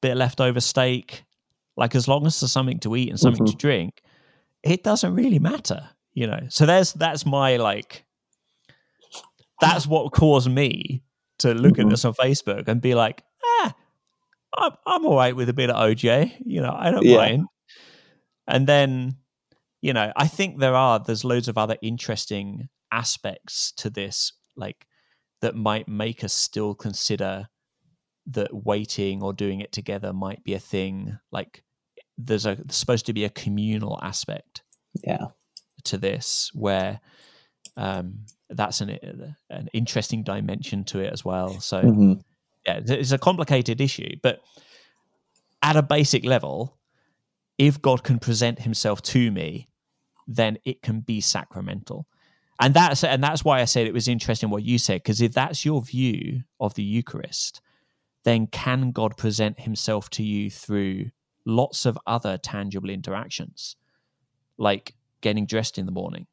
[0.01, 1.25] bit of leftover steak.
[1.77, 3.53] Like as long as there's something to eat and something mm-hmm.
[3.53, 4.03] to drink,
[4.63, 6.41] it doesn't really matter, you know.
[6.51, 8.05] So there's that's my like
[9.61, 11.03] that's what caused me
[11.41, 11.83] to look mm-hmm.
[11.83, 13.75] at this on Facebook and be like, ah,
[14.57, 16.35] I'm, I'm all right with a bit of OJ.
[16.45, 17.17] You know, I don't yeah.
[17.17, 17.47] mind.
[18.47, 19.17] And then,
[19.81, 24.87] you know, I think there are, there's loads of other interesting aspects to this, like
[25.43, 27.49] that might make us still consider
[28.27, 31.19] that waiting or doing it together might be a thing.
[31.31, 31.63] Like
[32.17, 34.63] there's a there's supposed to be a communal aspect.
[35.05, 35.27] Yeah.
[35.85, 37.01] To this where
[37.77, 41.61] Um, that's an an interesting dimension to it as well.
[41.61, 42.13] So Mm-hmm.
[42.67, 44.41] yeah, it's a complicated issue, but
[45.63, 46.79] at a basic level,
[47.59, 49.69] if God can present Himself to me,
[50.27, 52.07] then it can be sacramental,
[52.61, 55.33] and that's and that's why I said it was interesting what you said because if
[55.33, 57.61] that's your view of the Eucharist,
[58.25, 61.11] then can God present Himself to you through
[61.45, 63.77] lots of other tangible interactions,
[64.59, 66.27] like getting dressed in the morning,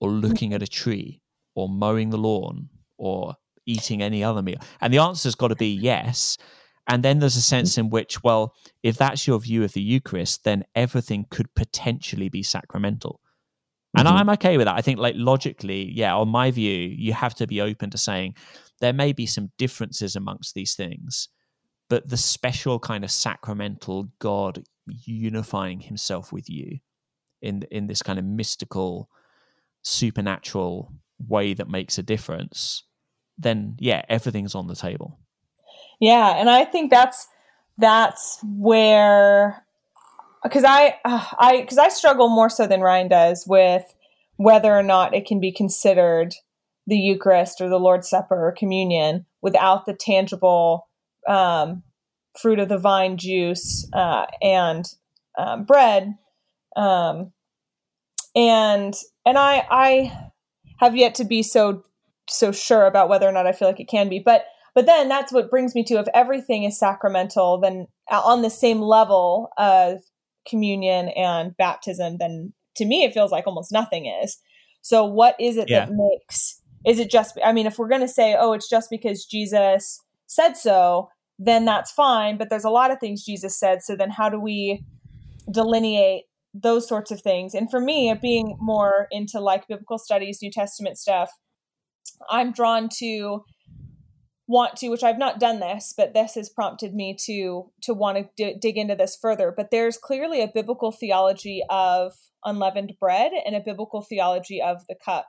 [0.00, 1.19] or looking at a tree,
[1.60, 3.34] or mowing the lawn, or
[3.66, 4.60] eating any other meal?
[4.80, 6.38] And the answer's got to be yes.
[6.86, 10.44] And then there's a sense in which, well, if that's your view of the Eucharist,
[10.44, 13.20] then everything could potentially be sacramental.
[13.96, 14.12] And Mhm.
[14.12, 14.76] I'm okay with that.
[14.76, 18.34] I think, like, logically, yeah, on my view, you have to be open to saying
[18.80, 21.28] there may be some differences amongst these things,
[21.88, 26.78] but the special kind of sacramental God unifying himself with you
[27.42, 29.08] in in this kind of mystical
[29.82, 30.92] supernatural
[31.28, 32.84] way that makes a difference
[33.38, 35.18] then yeah everything's on the table
[36.00, 37.28] Yeah, and I think that's
[37.76, 39.64] that's where
[40.42, 43.84] because I uh, I because I struggle more so than Ryan does with
[44.36, 46.34] whether or not it can be considered
[46.86, 50.88] the Eucharist or the Lord's Supper or communion without the tangible
[51.28, 51.82] um,
[52.40, 54.86] fruit of the vine juice uh, and
[55.38, 56.16] um, bread.
[56.76, 57.32] Um,
[58.34, 58.94] and
[59.26, 60.29] and I I
[60.80, 61.84] have yet to be so
[62.28, 65.08] so sure about whether or not I feel like it can be, but but then
[65.08, 69.98] that's what brings me to if everything is sacramental, then on the same level of
[70.48, 74.38] communion and baptism, then to me it feels like almost nothing is.
[74.80, 75.86] So what is it Yeah.
[75.86, 76.62] that makes?
[76.86, 77.38] Is it just?
[77.44, 81.66] I mean, if we're going to say, oh, it's just because Jesus said so, then
[81.66, 82.38] that's fine.
[82.38, 83.82] But there's a lot of things Jesus said.
[83.82, 84.82] So then, how do we
[85.52, 87.54] delineate those sorts of things?
[87.54, 91.30] And for me, being more into like biblical studies, New Testament stuff,
[92.28, 93.44] I'm drawn to
[94.50, 98.18] want to which i've not done this but this has prompted me to to want
[98.18, 99.54] to d- dig into this further.
[99.56, 104.96] But there's clearly a biblical theology of unleavened bread and a biblical theology of the
[104.96, 105.28] cup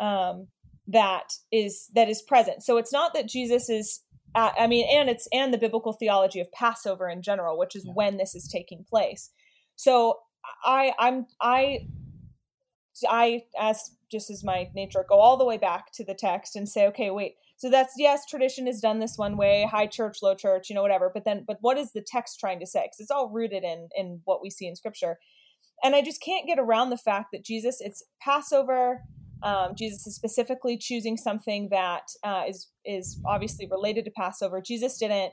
[0.00, 0.48] um,
[0.88, 2.64] that is that is present.
[2.64, 4.00] So it's not that jesus is
[4.34, 8.16] i mean and it's and the biblical theology of passover in general which is when
[8.16, 9.30] this is taking place.
[9.76, 10.18] So
[10.64, 11.78] i i'm i
[13.08, 16.68] i as just as my nature go all the way back to the text and
[16.68, 20.34] say okay wait so that's yes tradition is done this one way high church low
[20.34, 22.80] church you know whatever but then but what is the text trying to say?
[22.84, 25.18] Because it's all rooted in in what we see in scripture.
[25.82, 29.02] And i just can't get around the fact that jesus it's passover
[29.42, 34.60] um, jesus is specifically choosing something that uh, is is obviously related to passover.
[34.60, 35.32] Jesus didn't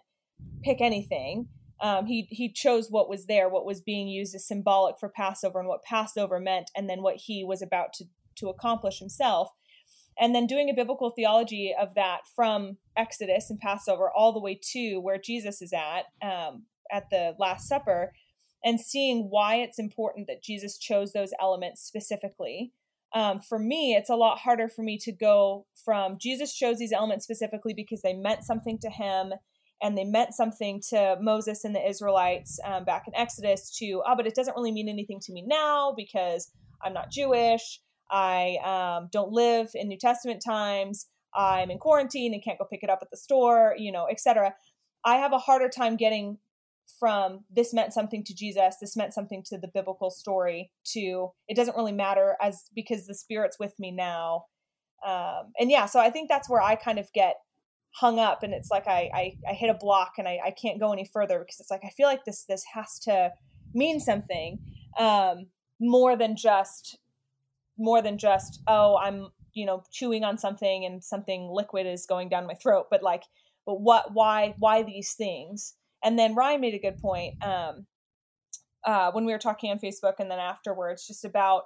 [0.64, 1.48] pick anything
[1.82, 5.60] um, he he chose what was there what was being used as symbolic for passover
[5.60, 9.50] and what passover meant and then what he was about to to accomplish himself
[10.18, 14.60] and then doing a biblical theology of that from Exodus and Passover all the way
[14.72, 18.14] to where Jesus is at um, at the Last Supper,
[18.64, 22.72] and seeing why it's important that Jesus chose those elements specifically.
[23.14, 26.92] Um, for me, it's a lot harder for me to go from Jesus chose these
[26.92, 29.34] elements specifically because they meant something to him
[29.82, 34.16] and they meant something to Moses and the Israelites um, back in Exodus to, oh,
[34.16, 36.52] but it doesn't really mean anything to me now because
[36.84, 37.82] I'm not Jewish.
[38.10, 41.08] I um, don't live in New Testament times.
[41.36, 44.54] I'm in quarantine and can't go pick it up at the store, you know, etc.
[45.04, 46.38] I have a harder time getting
[47.00, 51.56] from this meant something to Jesus, this meant something to the biblical story, to it
[51.56, 54.46] doesn't really matter as because the Spirit's with me now.
[55.06, 57.36] Um, and yeah, so I think that's where I kind of get
[57.96, 60.80] hung up and it's like I, I, I hit a block and I, I can't
[60.80, 63.32] go any further because it's like I feel like this this has to
[63.74, 64.60] mean something
[65.00, 65.48] um,
[65.80, 66.98] more than just
[67.78, 72.30] more than just oh i'm you know chewing on something and something liquid is going
[72.30, 73.24] down my throat but like
[73.66, 75.74] but what why why these things?
[76.04, 77.86] And then ryan made a good point um
[78.86, 81.64] uh when we were talking on facebook and then afterwards just about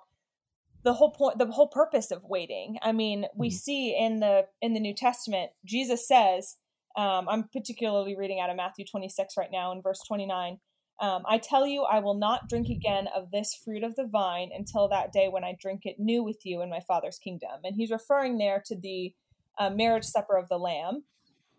[0.84, 3.53] the whole point the whole purpose of waiting i mean we Mhm.
[3.53, 6.57] see in the in the new testament jesus says
[6.97, 10.59] um i'm particularly reading out of matthew 26 right now in verse 29
[11.01, 14.49] um, I tell you, I will not drink again of this fruit of the vine
[14.53, 17.61] until that day when I drink it new with you in my Father's kingdom.
[17.63, 19.13] And he's referring there to the
[19.57, 21.05] uh, marriage supper of the Lamb,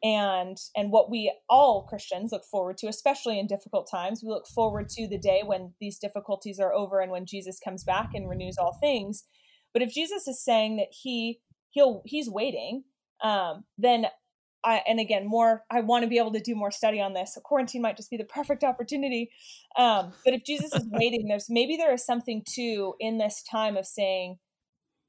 [0.03, 4.23] and and what we all Christians look forward to, especially in difficult times.
[4.23, 7.85] We look forward to the day when these difficulties are over and when Jesus comes
[7.85, 9.25] back and renews all things.
[9.73, 11.41] But if Jesus is saying that he
[11.71, 12.85] he'll he's waiting,
[13.23, 14.07] um, then
[14.63, 17.35] I, and again, more, I want to be able to do more study on this.
[17.35, 19.31] So quarantine might just be the perfect opportunity.
[19.79, 23.77] Um, but if Jesus is waiting, there's maybe there is something too in this time
[23.77, 24.39] of saying,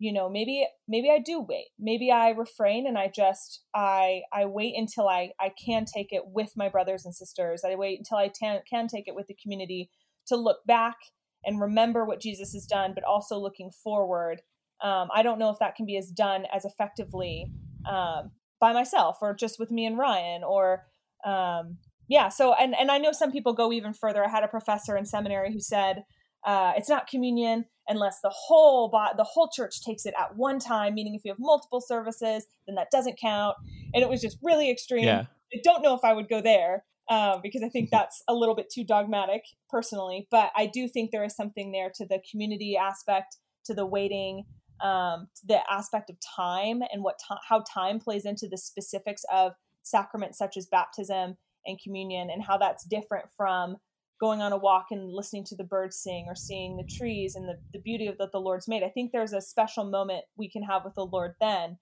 [0.01, 1.67] you know maybe maybe i do wait.
[1.79, 6.23] Maybe i refrain and i just i i wait until i i can take it
[6.25, 7.61] with my brothers and sisters.
[7.63, 9.91] I wait until i can, can take it with the community
[10.25, 10.97] to look back
[11.45, 14.41] and remember what jesus has done but also looking forward.
[14.81, 17.51] Um, i don't know if that can be as done as effectively
[17.87, 20.87] um, by myself or just with me and ryan or
[21.23, 21.77] um,
[22.09, 24.25] yeah so and and i know some people go even further.
[24.25, 26.05] I had a professor in seminary who said
[26.45, 30.59] uh, it's not communion unless the whole bo- the whole church takes it at one
[30.59, 30.95] time.
[30.95, 33.55] Meaning, if you have multiple services, then that doesn't count.
[33.93, 35.03] And it was just really extreme.
[35.03, 35.25] Yeah.
[35.53, 38.55] I don't know if I would go there um, because I think that's a little
[38.55, 40.27] bit too dogmatic personally.
[40.31, 44.45] But I do think there is something there to the community aspect, to the waiting,
[44.81, 49.53] um, the aspect of time and what to- how time plays into the specifics of
[49.83, 53.77] sacraments such as baptism and communion, and how that's different from
[54.21, 57.49] going on a walk and listening to the birds sing or seeing the trees and
[57.49, 58.83] the, the beauty of that the Lord's made.
[58.83, 61.79] I think there's a special moment we can have with the Lord then.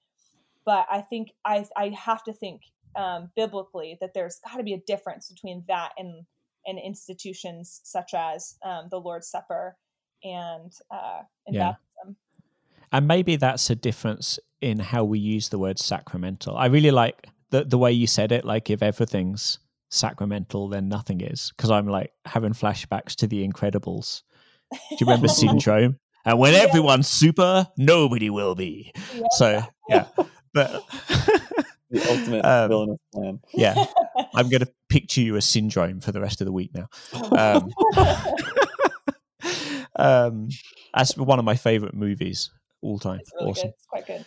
[0.65, 2.61] But I think I I have to think
[2.95, 6.25] um, biblically that there's got to be a difference between that and
[6.65, 9.77] and institutions such as um, the Lord's Supper
[10.23, 11.73] and uh, and Yeah.
[11.73, 12.15] baptism.
[12.91, 16.55] And maybe that's a difference in how we use the word sacramental.
[16.55, 18.45] I really like the the way you said it.
[18.45, 19.59] Like if everything's
[19.89, 21.51] sacramental, then nothing is.
[21.55, 24.21] Because I'm like having flashbacks to The Incredibles.
[24.71, 25.97] Do you remember Syndrome?
[26.25, 26.59] And when Yeah.
[26.59, 28.91] everyone's super, nobody will be.
[29.15, 29.23] Yeah.
[29.37, 30.05] So yeah,
[30.53, 30.83] but
[31.91, 33.39] The ultimate Um, villainous plan.
[33.53, 33.85] yeah,
[34.35, 36.87] I'm going to picture you as Syndrome for the rest of the week now.
[37.31, 37.69] Um,
[39.95, 40.49] um,
[40.93, 43.19] that's one of my favorite movies all time.
[43.19, 43.63] it's really awesome.
[43.69, 43.73] good.
[43.73, 44.25] It's quite good.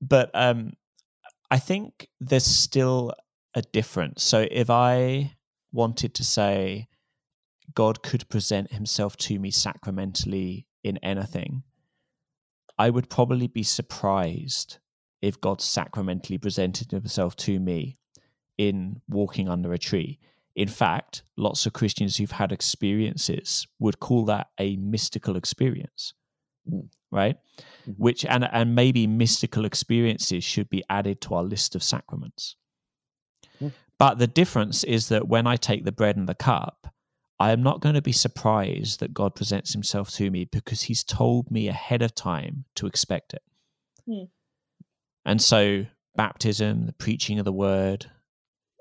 [0.00, 0.72] but um
[1.50, 3.12] i think there's still
[3.54, 5.32] a difference so if i
[5.72, 6.86] wanted to say
[7.74, 11.62] god could present himself to me sacramentally in anything
[12.78, 14.78] i would probably be surprised
[15.22, 17.96] if god sacramentally presented himself to me
[18.58, 20.18] in walking under a tree
[20.54, 26.14] in fact lots of christians who've had experiences would call that a mystical experience
[26.70, 26.90] Mm.
[27.10, 27.38] right
[27.86, 27.94] Mhm.
[27.96, 32.56] which and and maybe mystical experiences should be added to our list of sacraments.
[33.98, 36.86] But the difference is that when i take the bread and the cup
[37.38, 41.04] i am not going to be surprised that god presents himself to me because he's
[41.04, 43.42] told me ahead of time to expect it
[44.06, 44.24] Hmm.
[45.26, 45.84] and so
[46.16, 48.06] baptism the preaching of the word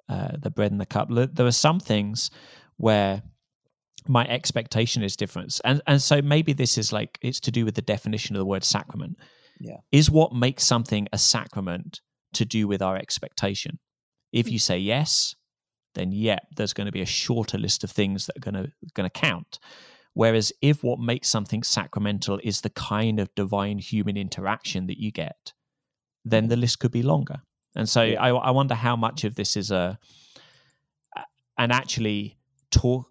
[0.10, 2.32] uh, the bread and the cup, there are some things
[2.78, 3.22] where
[4.08, 7.76] my expectation is different and and so maybe this is like it's to do with
[7.76, 9.18] the definition of the word sacrament
[9.60, 9.78] Yeah.
[9.92, 12.00] is what makes something a sacrament
[12.34, 13.80] to do with our expectation
[14.38, 15.36] if you say yes
[15.96, 18.72] then yeah there's going to be a shorter list of things that are going to
[18.94, 19.60] going to count.
[20.14, 25.12] Whereas if what makes something sacramental is the kind of divine human interaction that you
[25.12, 25.54] get
[26.24, 26.50] then mm.
[26.50, 27.38] the list could be longer.
[27.76, 28.22] And so Yeah.
[28.22, 29.98] I, I wonder how much of this is a
[31.58, 32.38] and actually
[32.70, 33.08] talk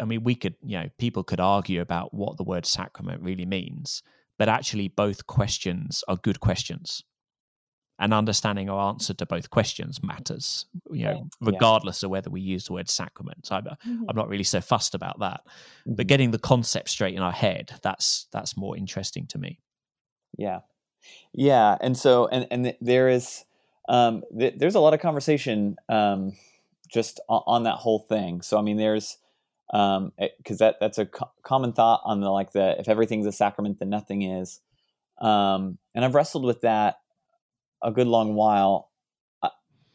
[0.00, 3.46] i mean we could you know people could argue about what the word sacrament really
[3.46, 4.02] means
[4.38, 7.04] but actually both questions are good questions
[7.98, 11.46] and understanding our answer to both questions matters you know Yeah.
[11.52, 14.04] regardless of whether we use the word sacrament I'm, Mhm.
[14.08, 15.40] I'm not really so fussed about that
[15.86, 16.08] but Mhm.
[16.08, 19.58] getting the concept straight in our head that's that's more interesting to me
[20.36, 20.60] Yeah,
[21.32, 23.44] yeah, and so and and there is
[23.88, 26.32] um, th- there's a lot of conversation um,
[26.92, 28.42] just on, on that whole thing.
[28.42, 29.18] So I mean, there's
[29.70, 33.78] because that that's a co- common thought on the like the if everything's a sacrament
[33.78, 34.60] then nothing is,
[35.20, 37.00] um, and I've wrestled with that
[37.82, 38.90] a good long while.
[39.42, 39.50] I,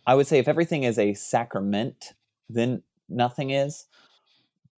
[0.07, 2.13] I would say if everything is a sacrament,
[2.49, 3.85] then nothing is,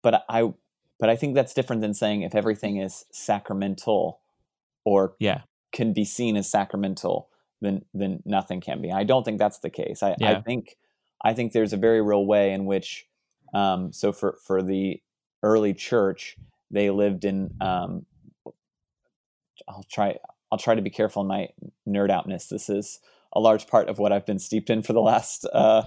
[0.02, 0.52] but I
[0.98, 4.20] but I think that's different than saying if everything is sacramental
[4.84, 5.42] or yeah
[5.72, 7.28] can be seen as sacramental,
[7.60, 8.92] then then nothing can be.
[8.92, 10.02] I don't think that's the case.
[10.02, 10.76] I, I think
[11.24, 13.06] I think there's a very real way in which
[13.54, 15.00] um, so for for the
[15.42, 16.36] early church
[16.70, 18.06] they lived in um,
[19.68, 20.16] I'll try
[20.52, 21.48] I'll try to be careful in my
[21.88, 22.46] nerd outness.
[22.48, 23.00] This is
[23.32, 25.84] a large part of what I've been steeped in for the last uh,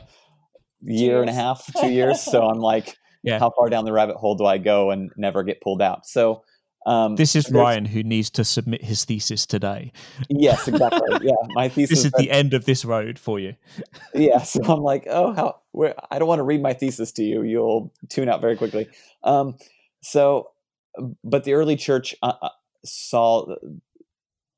[0.82, 2.20] year and a half, two years.
[2.22, 3.39] so I'm like, Yeah.
[3.39, 6.05] how far down the rabbit hole do I go and never get pulled out?
[6.05, 6.43] So
[6.86, 9.91] um, this is ryan who needs to submit his thesis today
[10.30, 11.01] Yes, exactly.
[11.24, 12.03] Yeah, my thesis.
[12.03, 13.55] this is the end of this road for you
[14.13, 17.24] yeah so i'm like oh how where i don't want to read my thesis to
[17.24, 18.88] you you'll tune out very quickly
[19.24, 19.55] um
[20.03, 20.51] so
[21.24, 22.49] but the early church uh, uh,
[22.86, 23.55] saw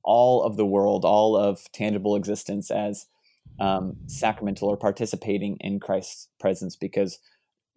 [0.07, 3.07] all of the world all of tangible existence as
[3.59, 7.19] um, sacramental or participating in christ's presence because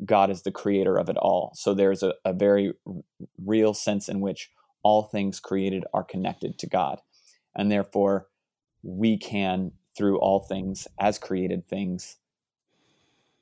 [0.04, 1.52] god is the creator of it all.
[1.54, 2.72] So there's a, a very
[3.44, 4.50] real sense in which
[4.82, 7.00] all things created are connected to god.
[7.54, 8.28] And therefore
[8.82, 12.16] we can through all things as created things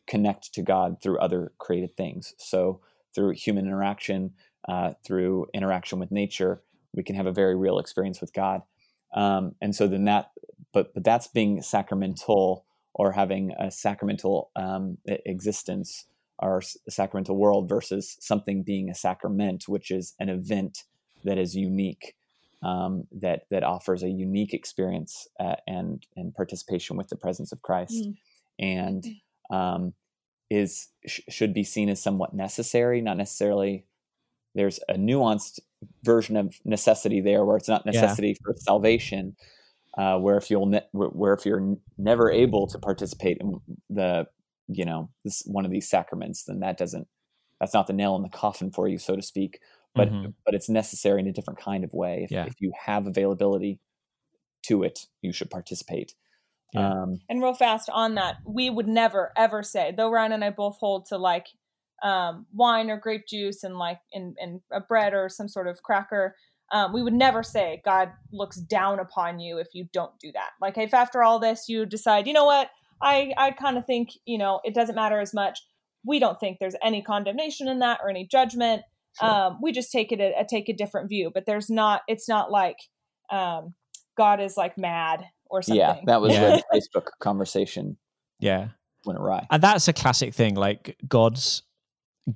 [0.07, 2.35] connect to god through other created things.
[2.39, 2.81] So
[3.15, 4.33] through human interaction
[4.69, 6.63] uh, through interaction with nature
[6.95, 8.63] we can have a very real experience with god
[9.15, 10.31] um, and so then that
[10.73, 16.07] but but that's being sacramental or having a sacramental um, existence
[16.41, 20.85] or sacramental world versus something being a sacrament which is an event
[21.25, 22.15] that is unique
[22.63, 27.63] um, that that offers a unique experience uh, and and participation with the presence of
[27.63, 28.17] Christ, mm.
[28.59, 29.05] and
[29.51, 29.95] um,
[30.51, 33.85] is sh- should be seen as somewhat necessary, not necessarily.
[34.55, 35.61] There's a nuanced
[36.05, 38.35] version of necessity there, where it's not necessity yeah.
[38.45, 39.37] for salvation.
[39.97, 43.61] Uh, where if you'll ne- where if you're never able to participate in
[43.91, 44.27] the
[44.69, 47.09] you know this one of these sacraments, then that doesn't
[47.59, 49.59] that's not the nail in the coffin for you, so to speak
[49.99, 50.31] but mm-hmm.
[50.45, 52.23] but it's necessary in a different kind of way.
[52.25, 52.47] If, yeah.
[52.47, 53.81] if you have availability
[54.65, 56.15] to it, you should participate.
[56.73, 56.91] Yeah.
[56.91, 60.51] Um, and real fast on that, we would never ever say, though Ryan and I
[60.51, 61.49] both hold to like
[62.03, 65.83] um, wine or grape juice and like in, in a bread or some sort of
[65.83, 66.37] cracker.
[66.71, 70.51] Um, we would never say God looks down upon you if you don't do that.
[70.61, 72.71] Like if after all this you decide, you know what,
[73.03, 75.61] I I kind of think you know it doesn't matter as much.
[76.05, 78.83] We don't think there's any condemnation in that or any judgment.
[79.19, 79.29] Sure.
[79.29, 82.03] Um, we just take it a, a, take a different view, but there's not.
[82.07, 82.77] It's not like
[83.31, 83.75] um,
[84.17, 85.81] God is like mad or something.
[85.81, 86.59] Yeah, that was yeah.
[86.59, 87.97] a Facebook conversation.
[88.39, 88.69] Yeah,
[89.05, 90.55] went awry, and that's a classic thing.
[90.55, 91.63] Like God's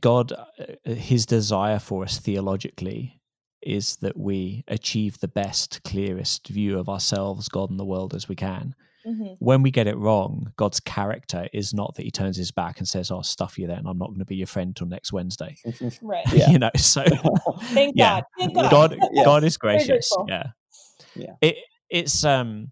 [0.00, 0.44] God, uh,
[0.84, 3.20] His desire for us theologically
[3.62, 8.28] is that we achieve the best, clearest view of ourselves, God, and the world as
[8.28, 8.74] we can.
[9.06, 9.34] Mm-hmm.
[9.38, 12.86] When we get it wrong, God's character is not that he turns his back and
[12.86, 13.84] says, "I'll stuff you then.
[13.86, 15.56] I'm not going to be your friend till next Wednesday."
[16.02, 16.24] right.
[16.32, 16.50] Yeah.
[16.50, 16.70] you know.
[16.76, 17.04] So
[17.62, 18.20] thank yeah.
[18.20, 18.24] God.
[18.38, 18.70] Thank God.
[18.70, 19.24] God, yes.
[19.24, 20.16] God is gracious.
[20.28, 20.46] Yeah.
[21.16, 21.34] Yeah.
[21.40, 21.56] It
[21.90, 22.70] it's um.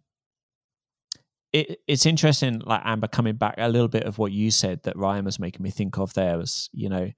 [1.53, 4.97] It, it's interesting, like Amber, coming back a little bit of what you said that
[4.97, 6.15] Ryan was making me think of.
[6.15, 7.11] There was, you know,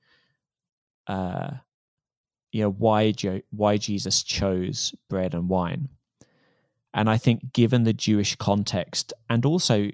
[1.06, 1.50] uh,
[2.50, 5.88] you know why jo- why Jesus chose bread and wine
[6.94, 9.90] and I think, given the Jewish context, and also,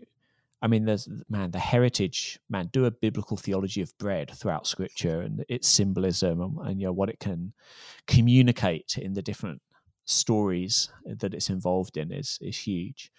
[0.61, 5.21] I mean, there's man, the heritage, man, do a biblical theology of bread throughout Scripture
[5.21, 7.53] and its symbolism and, and you know what it can
[8.07, 9.63] communicate in the different
[10.07, 13.13] stories that it's involved in is is huge.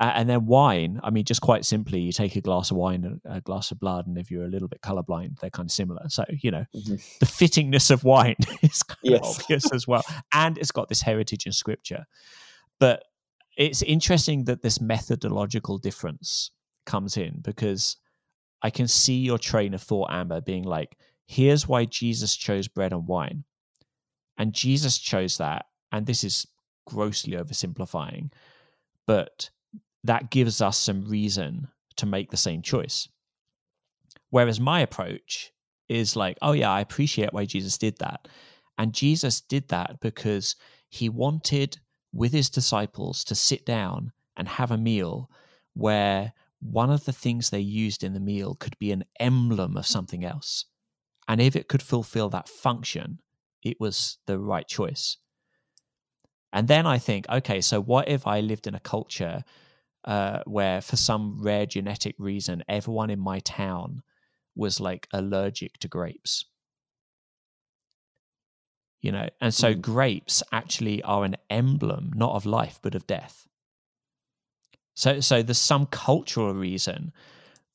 [0.00, 3.04] Uh, and then wine, I mean, just quite simply, you take a glass of wine
[3.04, 5.72] and a glass of blood, and if you're a little bit colorblind, they're kind of
[5.72, 6.02] similar.
[6.08, 6.94] So, you know, mm-hmm.
[7.18, 9.20] the fittingness of wine is kind yes.
[9.20, 10.04] of obvious as well.
[10.32, 12.06] And it's got this heritage in scripture.
[12.78, 13.02] But
[13.56, 16.52] it's interesting that this methodological difference
[16.86, 17.96] comes in because
[18.62, 20.96] I can see your train of thought, Amber, being like,
[21.26, 23.44] here's why Jesus chose bread and wine.
[24.36, 25.66] And Jesus chose that.
[25.90, 26.46] And this is
[26.86, 28.30] grossly oversimplifying,
[29.06, 29.50] but
[30.04, 33.08] that gives us some reason to make the same choice.
[34.30, 35.52] Whereas my approach
[35.88, 38.28] is like, oh, yeah, I appreciate why Jesus did that.
[38.76, 40.54] And Jesus did that because
[40.88, 41.78] he wanted
[42.12, 45.30] with his disciples to sit down and have a meal
[45.74, 49.86] where one of the things they used in the meal could be an emblem of
[49.86, 50.64] something else.
[51.26, 53.20] And if it could fulfill that function,
[53.62, 55.18] it was the right choice.
[56.52, 59.44] And then I think, okay, so what if I lived in a culture
[60.04, 64.02] uh, where, for some rare genetic reason, everyone in my town
[64.54, 66.46] was like allergic to grapes?
[69.00, 69.80] you know and so mm.
[69.80, 73.46] grapes actually are an emblem not of life but of death
[74.94, 77.12] so so there's some cultural reason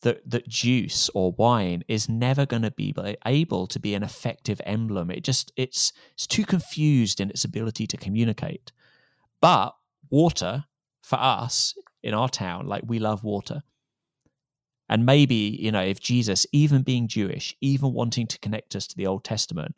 [0.02, 2.94] that that juice or wine is never going to be
[3.26, 7.88] able to be an effective emblem it just it's it's too confused in its ability
[7.88, 8.72] to communicate
[9.42, 9.72] but
[10.10, 10.66] water
[11.02, 13.62] for us in our town like we love water
[14.90, 18.96] and maybe you know if jesus even being jewish even wanting to connect us to
[18.98, 19.76] the old testament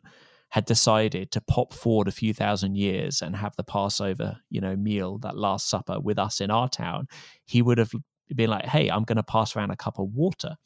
[0.50, 4.76] had decided to pop forward a few thousand years and have the Passover, you know,
[4.76, 7.08] meal, that Last Supper with us in our town,
[7.44, 7.92] he would have
[8.34, 10.56] been like, hey, I'm going to pass around a cup of water.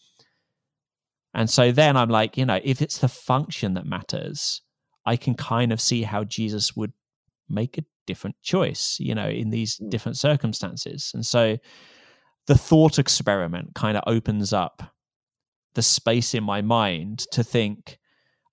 [1.34, 4.62] And so then I'm like, you know, if it's the function that matters,
[5.06, 6.92] I can kind of see how Jesus would
[7.48, 9.88] make a different choice, you know, in these hmm.
[9.88, 11.10] different circumstances.
[11.14, 11.58] And so
[12.46, 14.82] the thought experiment kind of opens up
[15.74, 17.98] the space in my mind to think,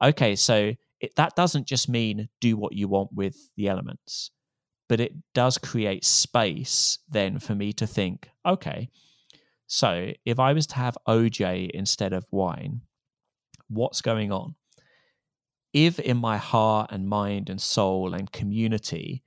[0.03, 4.31] okay, so it, that doesn't just mean do what you want with the elements,
[4.87, 8.89] but it does create space then for me to think, okay,
[9.67, 12.81] so if I was to have OJ instead of wine,
[13.67, 14.55] what's going on?
[15.73, 19.23] If in my heart and mind and soul and community,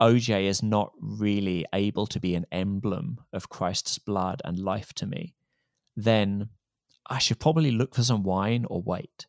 [0.00, 5.06] OJ is not really able to be an emblem of Christ's blood and life to
[5.06, 5.34] me,
[5.96, 6.48] then
[7.08, 9.26] I should probably look for some wine or wait.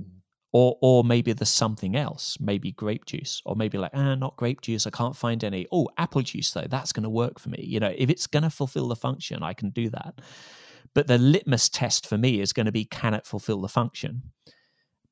[0.00, 0.20] Mhm.
[0.52, 4.60] Or, or maybe there's something else, maybe grape juice, or maybe like, ah, not grape
[4.60, 4.86] juice.
[4.86, 5.66] I can't find any.
[5.72, 7.64] Oh, apple juice though, that's going to work for me.
[7.66, 10.20] You know, if it's going to fulfill the function, I can do that.
[10.94, 14.22] But the litmus test for me is going to be, can it fulfill the function?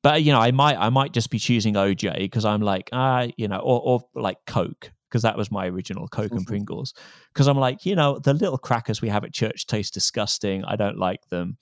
[0.03, 3.27] But you know, I might, I might just be choosing OJ because I'm like, ah,
[3.37, 6.47] you know, or, or like Coke because that was my original Coke and Mhm.
[6.47, 6.93] Pringles.
[7.31, 10.65] Because I'm like, you know, the little crackers we have at church taste disgusting.
[10.65, 11.57] I don't like them.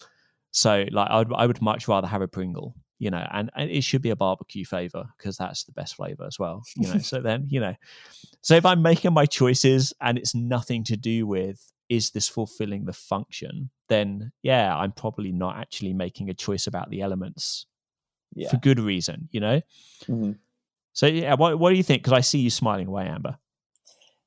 [0.52, 3.70] So like, I would, I would much rather have a Pringle, you know, and, and
[3.70, 6.98] it should be a barbecue flavor because that's the best flavor as well, you know.
[7.00, 7.76] so then, you know,
[8.42, 12.86] so if I'm making my choices and it's nothing to do with is this fulfilling
[12.86, 17.66] the function, then yeah, I'm probably not actually making a choice about the elements
[18.34, 18.50] Yeah.
[18.50, 19.62] for good reason, you know.
[20.08, 20.38] Mhm.
[20.94, 22.04] So yeah, what what do you think?
[22.04, 23.38] Because I see you smiling away, Amber.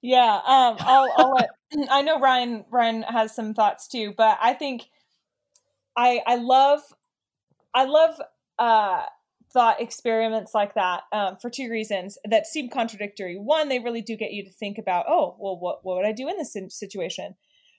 [0.03, 1.51] Yeah, um, I'll, I'll let,
[1.91, 4.89] I know Ryan Ryan has some thoughts too, but I think
[5.97, 6.81] I I love
[7.73, 8.21] I love
[8.59, 9.03] uh,
[9.53, 13.37] thought experiments like that um, for two reasons that seem contradictory.
[13.37, 16.13] One, they really do get you to think about, oh, well, what what would I
[16.13, 17.37] do in this situation?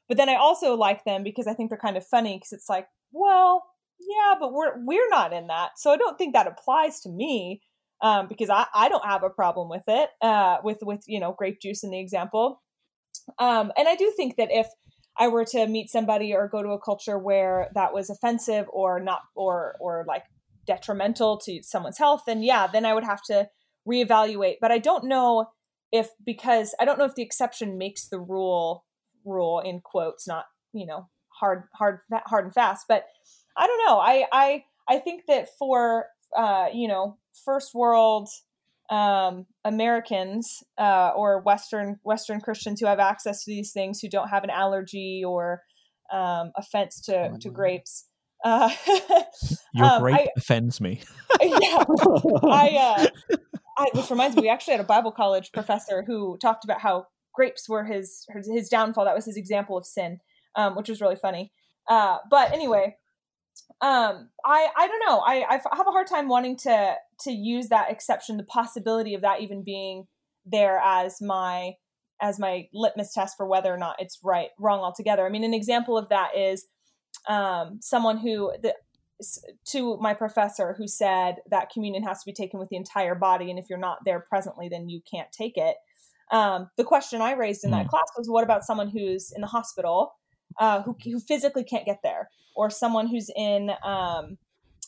[0.07, 2.69] But then I also like them because I think they're kind of funny because it's
[2.69, 3.65] like, well,
[4.00, 7.62] yeah, but we're we're not in that, so I don't think that applies to me
[8.02, 11.34] um, because I, I don't have a problem with it uh, with with you know
[11.38, 12.62] grape juice in the example.
[13.39, 14.68] Um, and i do think that if
[15.18, 19.00] i were to meet somebody or go to a culture where that was offensive or
[19.00, 20.24] not or or like
[20.68, 23.48] detrimental to someone's health then yeah then i would have to
[23.89, 24.56] reevaluate.
[24.62, 25.48] But i don't know
[25.91, 28.86] if because i don't know if the exception makes the rule
[29.26, 31.08] rule in quotes not you know
[31.39, 33.06] hard hard hard and fast but
[33.58, 36.06] i don't know i i i think that for
[36.38, 38.30] uh you know first world
[38.89, 44.28] um, Americans uh, or Western Western Christians who have access to these things who don't
[44.28, 45.64] have an allergy or
[46.14, 48.06] um, offense to, to grapes.
[48.43, 48.70] Uh,
[49.74, 51.01] Your Um, grape I- offends me.
[51.41, 51.84] yeah,
[52.43, 53.36] I, uh,
[53.76, 57.08] I, which reminds me, we actually had a Bible college professor who talked about how
[57.34, 59.06] grapes were his his, his downfall.
[59.06, 60.20] That was his example of sin,
[60.56, 61.51] um, which was really funny.
[61.89, 62.97] Uh, but anyway,
[63.82, 65.20] um, I I don't know.
[65.20, 69.22] i i have a hard time wanting to to use that exception, the possibility of
[69.22, 70.08] that even being
[70.45, 71.74] there as my
[72.22, 75.26] as my litmus test for whether or not it's right wrong altogether.
[75.26, 76.66] I mean, an example of that is
[77.28, 78.74] um, someone who the,
[79.66, 83.49] to my professor who said that communion has to be taken with the entire body,
[83.49, 85.76] and if you're not there presently, then you can't take it.
[86.32, 87.89] Um, the question I raised in that Hmm.
[87.89, 90.14] class was, what about someone who's in the hospital
[90.58, 94.38] uh, who, who physically can't get there, or someone who's in um,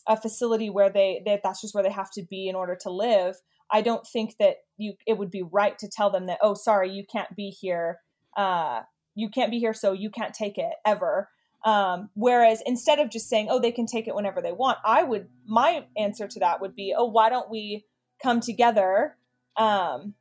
[0.08, 2.90] a facility where they that that's just where they have to be in order to
[2.90, 3.36] live?
[3.72, 6.92] I don't think that you it would be right to tell them that, oh, sorry,
[6.92, 8.00] you can't be here.
[8.36, 8.82] Uh,
[9.16, 11.30] you can't be here, so you can't take it ever.
[11.66, 15.04] Um, whereas instead of just saying, oh, they can take it whenever they want, I
[15.04, 17.86] would, my answer to that would be, oh, why don't we
[18.22, 19.18] come together
[19.58, 20.14] um,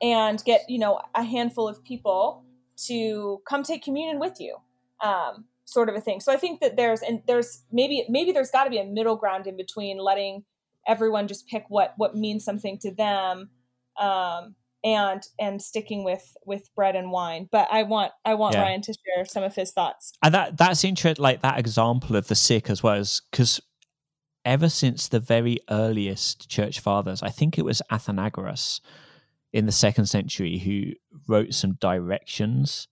[0.00, 2.44] and get, you know, a handful of people
[2.86, 4.56] to come take communion with you,
[5.02, 6.20] um, sort of a thing.
[6.20, 9.16] So I think that there's, and there's maybe, maybe there's got to be a middle
[9.16, 10.44] ground in between letting
[10.86, 13.50] everyone just pick what, what means something to them.
[13.98, 14.54] Um,
[14.84, 18.62] and and sticking with with bread and wine but i want i want Yeah.
[18.62, 22.26] ryan to share some of his thoughts and that that's interesting like that example of
[22.28, 23.60] the sick as well as because
[24.44, 28.80] ever since the very earliest church fathers i think it was athenagoras
[29.52, 30.92] in the second century who
[31.28, 32.88] wrote some directions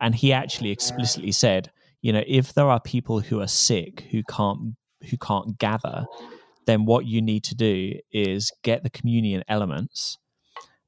[0.00, 1.70] and he actually explicitly said
[2.04, 4.76] you know if there are people who are sick who can't
[5.10, 6.04] who can't gather
[6.66, 10.18] then what you need to do is get the communion elements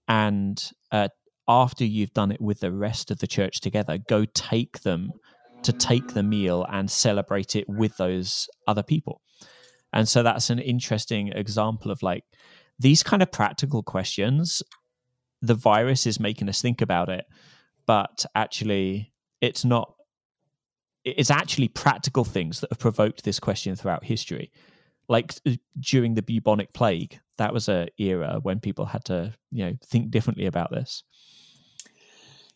[0.09, 1.09] and uh,
[1.49, 5.13] after you've done it with the rest of the church together go take them
[5.67, 9.21] to take the meal and celebrate it with those other people.
[9.93, 12.23] And so that's an interesting example of like
[12.79, 14.63] these kind of practical questions.
[15.43, 17.25] The virus is making us think about it,
[17.85, 19.93] but actually, it's not.
[21.07, 24.51] It's actually practical things that have provoked this question throughout history.
[25.09, 29.65] Like uh, during the bubonic plague, that was a era when people had to, you
[29.65, 31.05] know, think differently about this.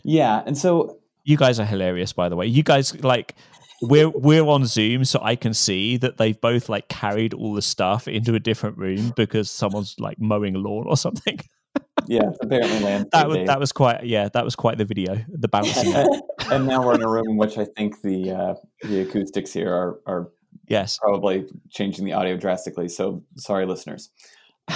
[0.03, 2.47] Yeah, and so You guys are hilarious, by the way.
[2.47, 3.37] You guys like
[3.83, 7.63] we're we're on Zoom, so I can see that they've both like carried all the
[7.63, 11.39] stuff into a different room because someone's like mowing a lawn or something.
[12.07, 15.17] yeah, apparently landscape That was that was quite yeah, that was quite the video.
[15.29, 15.93] The bouncing.
[15.95, 19.53] and, and now we're in a room in which I think the uh, the acoustics
[19.53, 20.29] here are are
[20.69, 20.99] yes.
[21.01, 22.89] probably changing the audio drastically.
[22.89, 24.11] So sorry, listeners.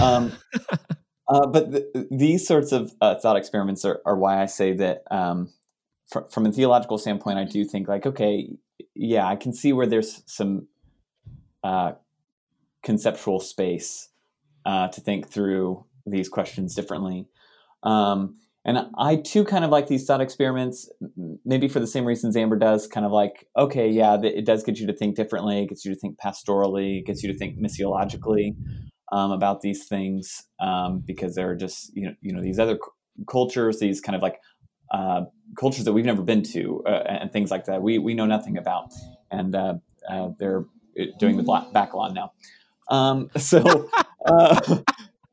[0.01, 0.33] Um,
[1.27, 5.05] Uh, but th- these sorts of uh, thought experiments are, are why I say that
[5.11, 5.53] um,
[6.07, 8.51] fr- from a theological standpoint, I do think like, okay,
[8.95, 10.69] yeah, I can see where there's some
[11.63, 11.93] uh,
[12.83, 14.09] conceptual space
[14.67, 17.27] uh, to think through these questions differently.
[17.83, 18.37] Um,
[18.67, 20.89] and I too kind of like these thought experiments,
[21.45, 24.79] maybe for the same reasons Amber does, kind of like, okay, yeah, it does get
[24.79, 28.57] you to think differently, it gets you to think pastorally, gets you to think missiologically
[29.13, 32.77] um, about these things um, because there are just, you know, you know, these other
[32.77, 34.41] c- cultures, these kind of like
[34.91, 35.23] uh,
[35.59, 37.83] cultures that we've never been to uh, and things like that.
[37.83, 38.93] We, we know nothing about.
[39.31, 39.75] And uh,
[40.09, 40.65] uh they're
[40.99, 42.33] uh, doing the black backlog now.
[42.89, 43.91] Um, so
[44.25, 44.79] uh,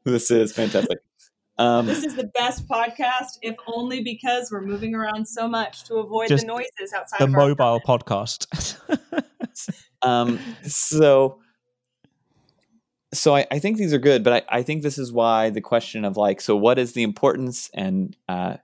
[0.05, 0.99] this is fantastic.
[1.57, 5.95] Um, this is the best podcast, if only because we're moving around so much to
[5.97, 7.19] avoid the noises outside.
[7.19, 8.77] The mobile podcast.
[10.01, 11.39] um, so,
[13.13, 15.61] so I, I, think these are good, but I, I, think this is why the
[15.61, 18.57] question of like, so what is the importance and uh,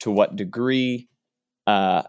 [0.00, 1.08] to what degree
[1.66, 2.02] uh,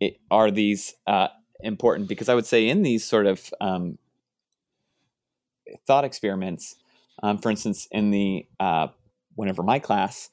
[0.00, 1.28] it, are these uh,
[1.60, 2.08] important?
[2.08, 3.98] Because I would say in these sort of um,
[5.86, 6.74] thought experiments,
[7.22, 8.88] um, for instance, in the uh,
[9.34, 10.30] whenever my class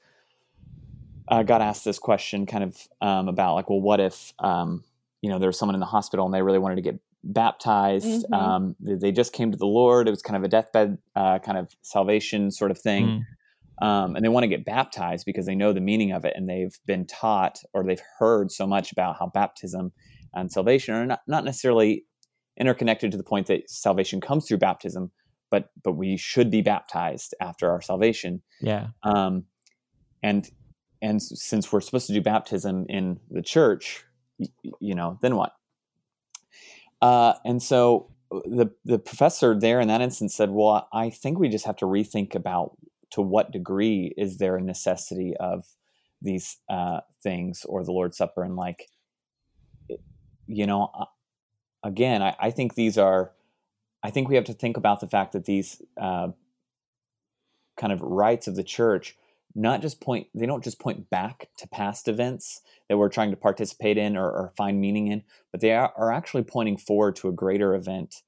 [1.27, 4.83] uh, got asked this question, kind of um, about like, well, what if um,
[5.21, 8.25] you know there was someone in the hospital and they really wanted to get baptized?
[8.25, 8.33] Mm-hmm.
[8.33, 10.07] Um, they just came to the Lord.
[10.07, 13.05] It was kind of a deathbed uh, kind of salvation sort of thing.
[13.05, 13.25] Mm.
[13.81, 16.49] Um, and they want to get baptized because they know the meaning of it and
[16.49, 19.93] they've been taught or they've heard so much about how baptism
[20.33, 22.03] and salvation are not, not necessarily
[22.57, 25.11] interconnected to the point that salvation comes through baptism,
[25.49, 28.41] but but we should be baptized after our salvation.
[28.61, 28.87] Yeah.
[29.03, 29.45] Um,
[30.21, 30.49] and
[31.01, 34.03] and since we're supposed to do baptism in the church,
[34.37, 35.53] you, you know, then what?
[37.01, 41.49] Uh, and so the the professor there in that instance said, "Well, I think we
[41.49, 42.77] just have to rethink about
[43.11, 45.65] to what degree is there a necessity of
[46.21, 48.87] these uh, things or the Lord's Supper, and like,
[50.47, 51.05] you know, uh,
[51.83, 53.31] again, I, I think these are
[54.03, 56.29] I think we have to think about the fact that these uh,
[57.77, 59.15] kind of rites of the church
[59.55, 63.37] not just point they don't just point back to past events that we're trying to
[63.37, 67.27] participate in or, or find meaning in but they are, are, actually pointing forward to
[67.27, 68.21] a greater event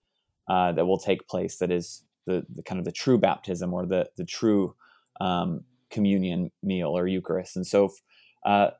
[0.49, 3.85] uh, that will take place that is the, the, kind of the true baptism or
[3.85, 4.75] the the true
[5.19, 7.55] um, communion meal or eucharist.
[7.55, 7.93] And so
[8.45, 8.71] uh,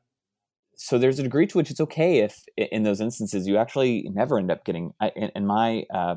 [0.74, 4.38] so there's a degree to which it's okay if in those instances you actually never
[4.38, 6.16] end up getting in, in my uh,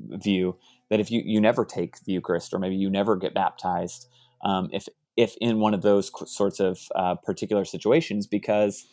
[0.00, 0.56] view
[0.90, 4.08] that if you you never take the Eucharist or maybe you never get baptized,
[4.44, 8.86] um, if if in one of those sorts of uh, particular situations, because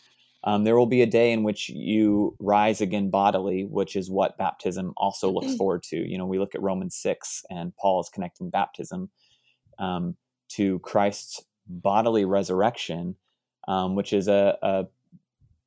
[0.44, 4.38] um, there will be a day in which you rise again bodily, which is what
[4.38, 5.96] baptism also looks forward to.
[5.96, 9.10] You know, we look at Romans six, and Paul is connecting baptism
[9.78, 10.16] um,
[10.50, 13.16] to Christ's bodily resurrection,
[13.68, 14.86] um, which is a, a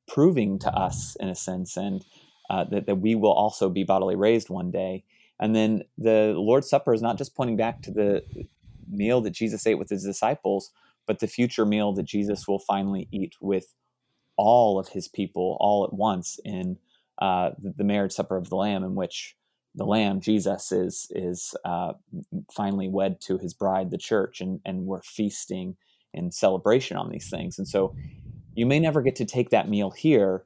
[0.06, 2.04] proving to us in a sense, and
[2.50, 5.04] uh, that, that we will also be bodily raised one day.
[5.40, 8.24] And then the Lord's Supper is not just pointing back to the
[8.90, 10.70] meal that Jesus ate with his disciples,
[11.06, 13.74] but the future meal that Jesus will finally eat with
[14.36, 16.78] all of his people all at once in
[17.18, 19.36] uh, the, marriage supper of the Lamb, in which
[19.74, 21.94] the Lamb, Jesus, is is uh,
[22.52, 25.76] finally wed to his bride, the church, and and we're feasting
[26.12, 27.58] in celebration on these things.
[27.58, 27.94] And so,
[28.54, 30.44] you may never get to take that meal here,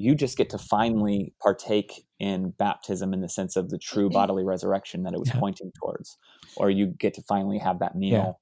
[0.00, 4.44] you just get to finally partake in baptism in the sense of the true bodily
[4.44, 5.38] resurrection that it was yeah.
[5.38, 6.16] pointing towards,
[6.56, 8.12] or you get to finally have that meal.
[8.12, 8.32] Yeah.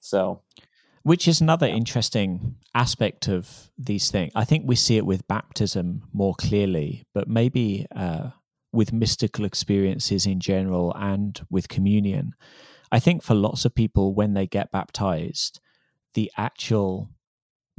[0.00, 0.42] So,
[1.02, 1.74] which is another yeah.
[1.74, 4.32] interesting aspect of these things.
[4.34, 8.30] I think we see it with baptism more clearly, but maybe uh,
[8.72, 12.32] with mystical experiences in general and with communion.
[12.90, 15.60] I think for lots of people, when they get baptized,
[16.14, 17.10] the actual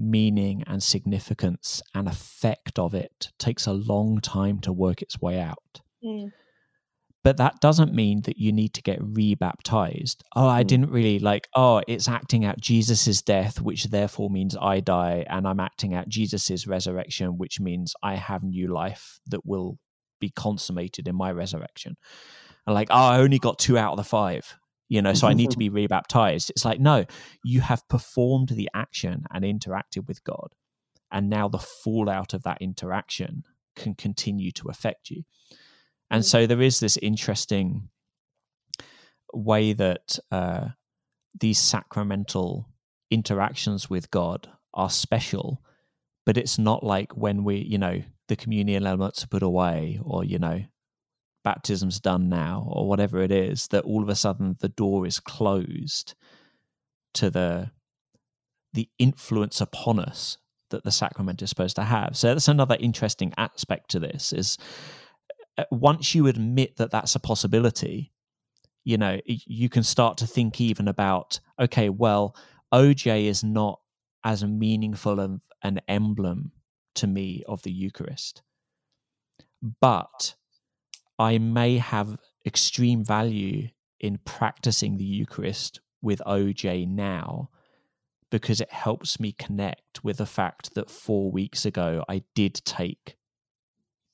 [0.01, 5.39] meaning and significance and effect of it takes a long time to work its way
[5.39, 5.81] out.
[6.03, 6.31] Mm.
[7.23, 10.23] But that doesn't mean that you need to get rebaptized.
[10.35, 10.67] Oh, I mm.
[10.67, 15.47] didn't really like, oh, it's acting out Jesus's death, which therefore means I die, and
[15.47, 19.77] I'm acting out Jesus's resurrection, which means I have new life that will
[20.19, 21.95] be consummated in my resurrection.
[22.65, 24.57] And like, oh, I only got two out of the five
[24.91, 26.49] you know so i need to be rebaptized.
[26.49, 27.05] It's like no
[27.43, 30.49] you have performed the action and interacted with god
[31.11, 33.43] and now the fallout of that interaction
[33.75, 35.23] can continue to affect you.
[36.09, 37.89] And so there is this interesting
[39.33, 40.69] way that uh,
[41.39, 42.67] these sacramental
[43.09, 45.61] interactions with god are special
[46.25, 50.23] but it's not like when we you know the communion elements are put away or
[50.23, 50.63] you know
[51.43, 55.19] baptism's done now or whatever it is that all of a sudden the door is
[55.19, 56.13] closed
[57.13, 57.71] to the
[58.73, 60.37] the influence upon us
[60.69, 62.15] that the sacrament is supposed to have.
[62.15, 64.57] So that's another interesting aspect to this is
[65.57, 68.11] uh, once you admit that that's a possibility
[68.83, 72.35] you know you can start to think even about okay well
[72.73, 73.79] oj is not
[74.23, 76.51] as meaningful of an emblem
[76.95, 78.41] to me of the eucharist.
[79.79, 80.35] But
[81.19, 87.49] I may have extreme value in practicing the Eucharist with OJ now
[88.31, 93.17] because it helps me connect with the fact that four weeks ago I did take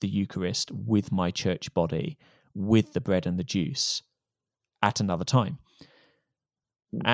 [0.01, 2.17] the Eucharist with my church body,
[2.53, 4.01] with the bread and the juice
[4.81, 5.59] at another time.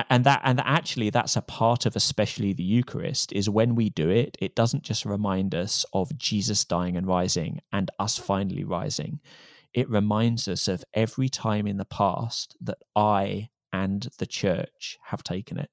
[0.08, 4.08] And that and actually that's a part of especially the Eucharist is when we do
[4.08, 9.20] it, it doesn't just remind us of Jesus dying and rising and us finally rising
[9.74, 15.24] it reminds us of every time in the past that I and the church have
[15.24, 15.68] taken it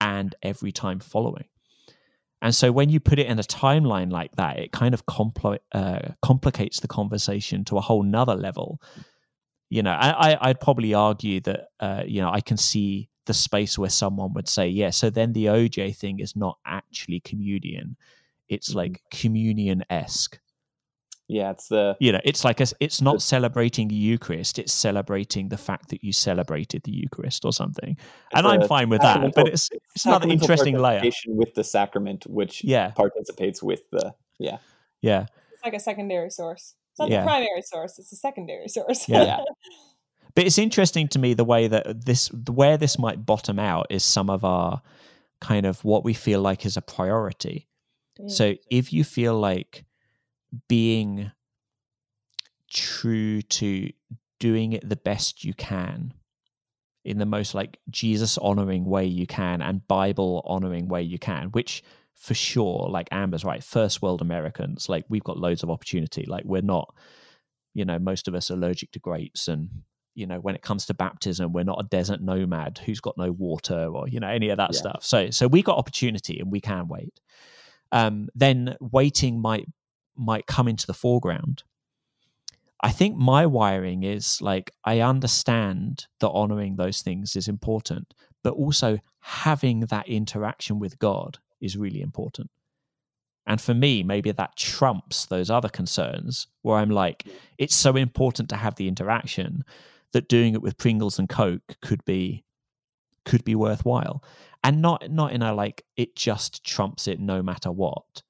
[0.00, 1.46] and every time following.
[2.40, 5.58] And so when you put it in a timeline like that, it kind of compl-
[5.72, 8.80] uh, complicates the conversation to a whole nother level.
[9.70, 13.78] You know, I, would probably argue that, uh, you know, I can see the space
[13.78, 17.96] where someone would say, yeah, so then the OJ thing is not actually communion.
[18.48, 18.78] It's mm-hmm.
[18.78, 20.38] like communion esque
[21.28, 24.72] yeah it's the you know it's like a, it's not the, celebrating the eucharist it's
[24.72, 27.96] celebrating the fact that you celebrated the eucharist or something
[28.34, 32.62] and i'm fine with that but it's it's another interesting layer with the sacrament which
[32.62, 34.58] yeah participates with the yeah
[35.00, 37.20] yeah it's like a secondary source it's not yeah.
[37.20, 39.24] the primary source it's a secondary source yeah.
[39.24, 39.38] yeah.
[40.34, 44.04] but it's interesting to me the way that this where this might bottom out is
[44.04, 44.82] some of our
[45.40, 47.66] kind of what we feel like is a priority
[48.20, 48.30] mm.
[48.30, 49.84] so if you feel like
[50.68, 51.32] being
[52.70, 53.90] true to
[54.40, 56.12] doing it the best you can
[57.04, 61.48] in the most like Jesus honoring way you can and Bible honoring way you can,
[61.48, 61.82] which
[62.14, 66.24] for sure, like Amber's right, first world Americans, like we've got loads of opportunity.
[66.26, 66.94] Like we're not,
[67.74, 69.68] you know, most of us are allergic to grapes and
[70.14, 73.32] you know when it comes to baptism we're not a desert nomad who's got no
[73.32, 74.78] water or you know any of that yeah.
[74.78, 77.20] stuff so so we got opportunity and we can wait
[77.90, 79.66] um, then waiting might
[80.16, 81.62] might come into the foreground.
[82.82, 88.12] I think my wiring is like I understand that honoring those things is important,
[88.42, 92.50] but also having that interaction with God is really important.
[93.46, 97.24] And for me, maybe that trumps those other concerns where I'm like,
[97.58, 99.64] it's so important to have the interaction
[100.12, 102.44] that doing it with Pringles and Coke could be
[103.24, 104.22] could be worthwhile.
[104.62, 108.22] And not not in a like it just trumps it no matter what.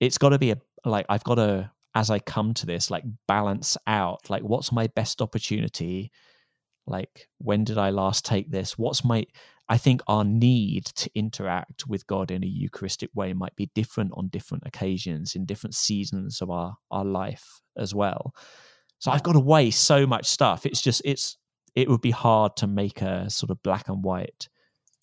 [0.00, 0.60] It's got to be a
[0.90, 4.86] like I've got to as I come to this like balance out like what's my
[4.88, 6.10] best opportunity
[6.86, 9.26] like when did I last take this what's my
[9.70, 14.12] I think our need to interact with God in a Eucharistic way might be different
[14.14, 18.34] on different occasions in different seasons of our our life as well.
[18.98, 20.64] So I've got to weigh so much stuff.
[20.64, 21.36] It's just it's
[21.74, 24.48] it would be hard to make a sort of black and white.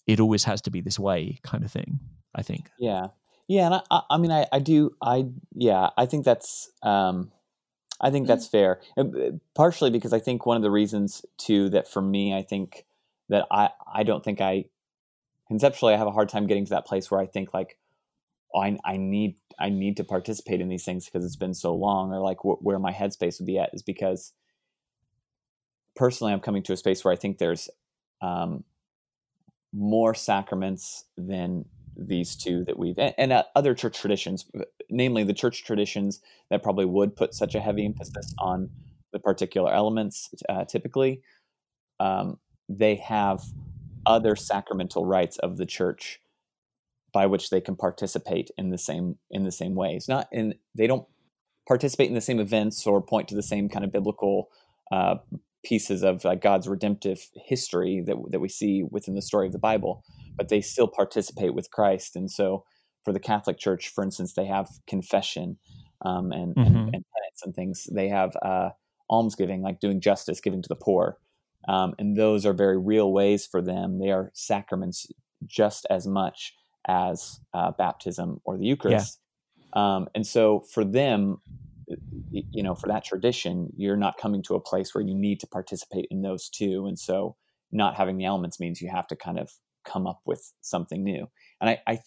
[0.08, 2.00] It always has to be this way kind of thing.
[2.34, 2.70] I think.
[2.80, 3.08] Yeah,
[3.48, 7.32] yeah, and I, I mean, I, I do, I yeah, I think that's, um,
[8.02, 8.82] I think that's fair.
[8.98, 9.06] Uh,
[9.54, 12.86] partially because I think one of the reasons too that for me, I think
[13.30, 14.66] that I, I don't think I
[15.48, 17.78] conceptually I have a hard time getting to that place where I think like,
[18.54, 21.74] oh, I, I need, I need to participate in these things because it's been so
[21.74, 24.34] long, or like wh- where my headspace would be at is because
[25.96, 27.70] personally I'm coming to a space where I think there's
[28.22, 28.64] um,
[29.72, 31.66] more sacraments than
[31.98, 34.46] these two that we've and, and uh, other church traditions,
[34.90, 38.70] namely the church traditions that probably would put such a heavy emphasis on
[39.14, 40.34] the particular elements.
[40.50, 41.22] Uh, typically,
[42.00, 42.38] um,
[42.68, 43.42] they have
[44.06, 46.20] other sacramental rites of the church
[47.14, 50.08] by which they can participate in the same in the same ways.
[50.08, 51.08] Not in they don't
[51.68, 54.50] participate in the same events or point to the same kind of biblical
[54.92, 55.16] uh,
[55.64, 59.60] pieces of uh, God's redemptive history that that we see within the story of the
[59.60, 60.04] Bible
[60.36, 62.16] but they still participate with Christ.
[62.16, 62.66] And so,
[63.04, 65.58] for the Catholic Church, for instance, they have confession
[66.02, 66.66] um, and, mm-hmm.
[66.66, 67.88] and, and, penance and things.
[67.92, 68.70] They have uh,
[69.10, 71.18] almsgiving, like doing justice, giving to the poor.
[71.68, 74.00] Um, and those are very real ways for them.
[74.00, 75.08] They are sacraments
[75.46, 76.54] just as much
[76.88, 79.20] as uh, baptism or the Eucharist.
[79.76, 79.96] Yeah.
[79.96, 81.42] Um, and so, for them,
[82.32, 85.48] you know, for that tradition, you're not coming to a place where you need to
[85.48, 86.86] participate in those two.
[86.88, 87.36] And so,
[87.72, 89.52] not having the elements means you have to kind of
[89.86, 91.30] come up with something new.
[91.62, 92.00] And I, I,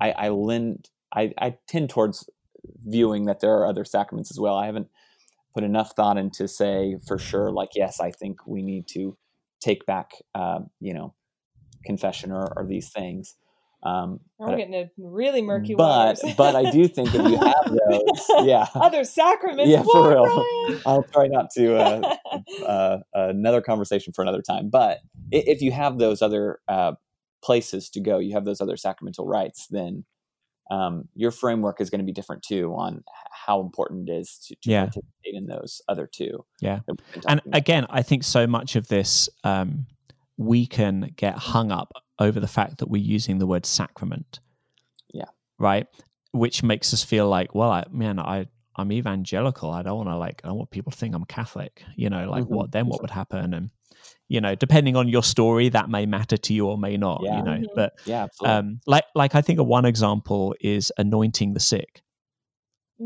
[0.00, 2.28] I, I lend, I, I tend towards
[2.86, 4.56] viewing that there are other sacraments as well.
[4.56, 4.88] I haven't,
[5.54, 9.16] put enough thought into say for sure, like yes, I think we need to
[9.60, 11.14] take back, uh, you know,
[11.84, 13.36] confession or, or these things.
[13.84, 16.34] Um, We're getting into really murky but waters.
[16.36, 19.68] but I do think if you have those, yeah, Other sacraments.
[19.68, 20.24] Yeah, for real.
[20.24, 20.80] Brian?
[20.86, 22.16] I'll try not to uh,
[22.64, 24.70] uh, another conversation for another time.
[24.70, 24.98] But
[25.32, 26.92] if you have those other uh,
[27.42, 30.04] places to go, you have those other sacramental rites, then
[30.70, 34.54] um, your framework is going to be different too on how important it is to,
[34.62, 34.82] to Yeah.
[34.84, 36.44] participate in those other two.
[36.60, 36.80] Yeah.
[36.86, 37.56] that we've been and about.
[37.58, 39.86] again i think so much of this um,
[40.36, 44.38] we can get hung up over the fact that we're using the word sacrament
[45.12, 45.26] Yeah.
[45.58, 45.86] right
[46.30, 50.16] which makes us feel like well I, man i i'm evangelical i don't want to
[50.16, 52.48] like i don't want people to think i'm catholic you know like Mhm.
[52.50, 53.70] what then what would happen and
[54.32, 57.36] you know depending on your story that may matter to you or may not Yeah.
[57.38, 57.74] you know Mhm.
[57.74, 58.56] but yeah, absolutely.
[58.56, 62.02] um like like i think a one example is anointing the sick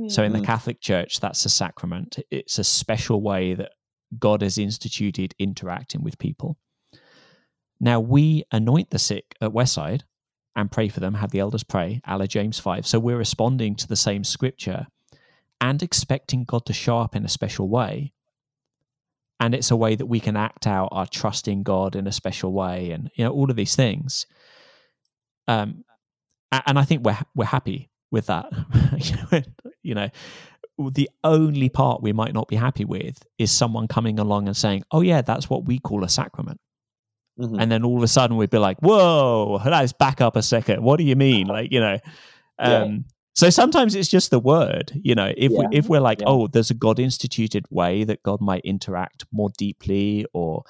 [0.09, 0.45] so in the Mm.
[0.45, 2.18] Catholic Church, that's a sacrament.
[2.31, 3.70] It's a special way that
[4.18, 6.59] God has instituted interacting with people.
[7.81, 10.03] Now we anoint the sick at Westside
[10.55, 12.87] and pray for them, have the elders pray, a James 5.
[12.87, 14.87] So we're responding to the same scripture
[15.62, 18.12] and expecting God to show up in a special way.
[19.39, 22.12] And it's a way that we can act out our trust in God in a
[22.12, 24.26] special way and you know all of these things.
[25.47, 25.84] Um
[26.66, 28.47] and I think we're we're happy with that.
[29.82, 30.09] you know,
[30.78, 34.84] the only part we might not be happy with is someone coming along and saying,
[34.91, 36.61] "Oh yeah, that's what we call a sacrament,"
[37.39, 37.61] Mhm.
[37.61, 40.82] and then all of a sudden we'd be like, "Whoa, let's back up a second.
[40.82, 41.99] What do you mean?" Like, you know.
[42.59, 43.05] Um,
[43.37, 45.32] so sometimes it's just the word, you know.
[45.37, 45.59] If Yeah.
[45.59, 46.28] we if we're like, Yeah.
[46.28, 50.62] oh, there's a God instituted way that God might interact more deeply, or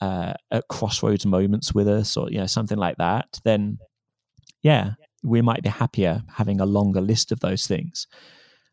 [0.00, 3.78] uh, at crossroads moments with us, or you know something like that, then
[4.62, 8.08] yeah, we might be happier having a longer list of those things.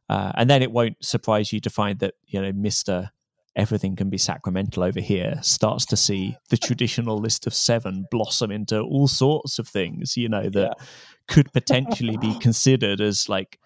[0.09, 3.11] Uh, and then it won't surprise you to find that you know Mister
[3.55, 8.51] Everything can be sacramental over here starts to see the traditional list of seven blossom
[8.51, 10.17] into all sorts of things.
[10.17, 10.77] You know that
[11.27, 13.59] could potentially be considered as like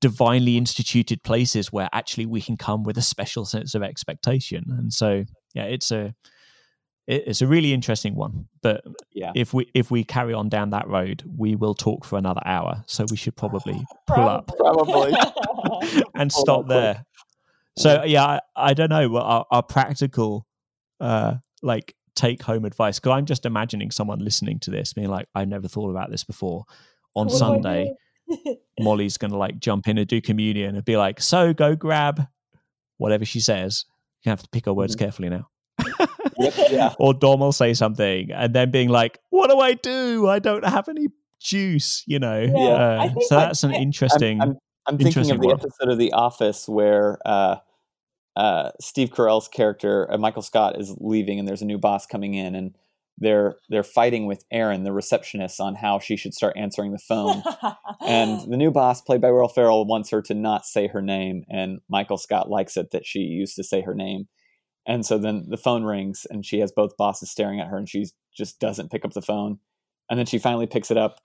[0.00, 4.64] divinely instituted places where actually we can come with a special sense of expectation.
[4.68, 5.24] And so
[5.54, 6.14] yeah, it's a
[7.10, 8.48] it's a really interesting one.
[8.62, 9.32] But Yeah.
[9.34, 12.84] if we if we carry on down that road, we will talk for another hour.
[12.86, 15.12] So we should probably pull up Probably.
[16.14, 16.68] and Pull stop up quick.
[16.68, 17.04] there.
[17.78, 20.46] So yeah, I, I don't know what our, our practical
[21.00, 25.26] uh like take home advice because I'm just imagining someone listening to this being like,
[25.34, 26.64] I never thought about this before.
[27.14, 27.94] On What Sunday.
[28.80, 32.26] Molly's gonna like jump in and do communion and be like, so go grab
[32.98, 33.84] whatever she says.
[34.24, 34.98] You have to pick her words Mhm.
[34.98, 35.48] carefully now.
[36.38, 36.94] Yep, yeah.
[36.98, 40.28] or Dom will say something and then being like, What do I do?
[40.28, 41.08] I don't have any
[41.40, 42.40] juice, you know.
[42.40, 44.56] Yeah, Uh, so I- that's an I- interesting I'm,
[44.86, 47.56] I'm thinking interesting of the episode of The Office where uh,
[48.38, 52.34] uh, Steve Carell's character, uh, Michael Scott, is leaving, and there's a new boss coming
[52.34, 52.76] in, and
[53.18, 57.42] they're they're fighting with Erin, the receptionist, on how she should start answering the phone.
[58.00, 61.42] and the new boss, played by Will Ferrell, wants her to not say her name,
[61.50, 64.28] and Michael Scott likes it that she used to say her name.
[64.86, 67.88] And so then the phone rings, and she has both bosses staring at her, and
[67.88, 69.58] she just doesn't pick up the phone.
[70.08, 71.18] And then she finally picks it up,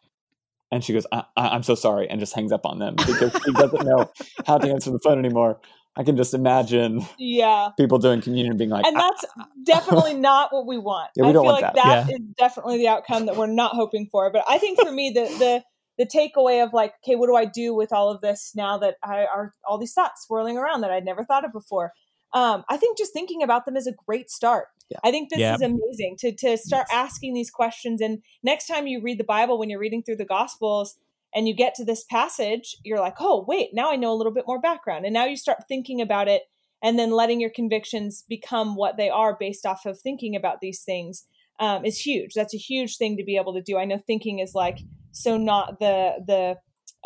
[0.72, 3.32] and she goes, I- I- "I'm so sorry," and just hangs up on them because
[3.46, 4.12] she doesn't know
[4.48, 5.62] how to answer the phone anymore.
[5.96, 7.70] I can just imagine yeah.
[7.78, 9.26] people doing communion being like, and "Ah, that's
[9.64, 11.12] definitely not what we want.
[11.16, 12.08] Yeah, we I don't feel want like that.
[12.08, 14.32] that is definitely the outcome that we're not hoping for.
[14.32, 15.64] But I think for me, the the
[16.00, 18.96] the takeaway of like, okay, what do I do with all of this now that
[19.04, 21.92] I are all these thoughts swirling around that I'd never thought of before?
[22.34, 24.70] Um, I think just thinking about them is a great start.
[24.90, 24.98] Yeah.
[25.04, 25.54] I think this Yeah.
[25.54, 28.02] is amazing to to start asking these questions.
[28.02, 30.98] And next time you read the Bible, when you're reading through the Gospels,
[31.36, 34.34] and you get to this passage, you're like, oh wait, now I know a little
[34.34, 36.44] bit more background, and now you start thinking about it
[36.84, 40.84] and then letting your convictions become what they are based off of thinking about these
[40.84, 41.26] things
[41.60, 42.34] um, is huge.
[42.34, 43.78] That's a huge thing to be able to do.
[43.78, 44.80] I know thinking is like
[45.12, 46.14] so not the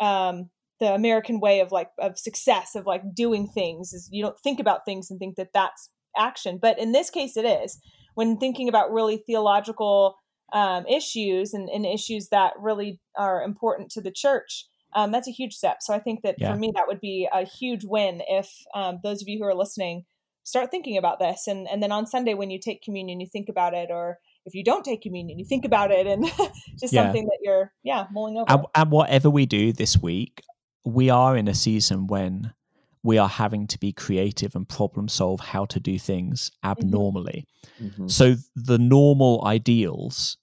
[0.00, 0.50] the um,
[0.80, 4.60] the American way of like of success of like doing things is you don't think
[4.60, 7.78] about things and think that that's action, but in this case it is.
[8.14, 10.16] When thinking about really theological
[10.52, 15.32] um, issues and, and issues that really are important to the church, um, that's a
[15.32, 15.78] huge step.
[15.80, 16.52] So I think that Yeah.
[16.52, 19.54] for me, that would be a huge win if um, those of you who are
[19.54, 20.04] listening
[20.44, 21.46] start thinking about this.
[21.46, 23.90] And, and then on Sunday, when you take communion, you think about it.
[23.90, 26.24] Or if you don't take communion, you think about it and
[26.80, 27.02] just Yeah.
[27.02, 28.50] something that you're, yeah, mulling over.
[28.50, 30.40] and, and whatever we do this week,
[30.86, 32.54] we are in a season when
[33.02, 37.46] we are having to be creative and problem solve how to do things abnormally.
[37.80, 40.36] mhm." So the normal ideals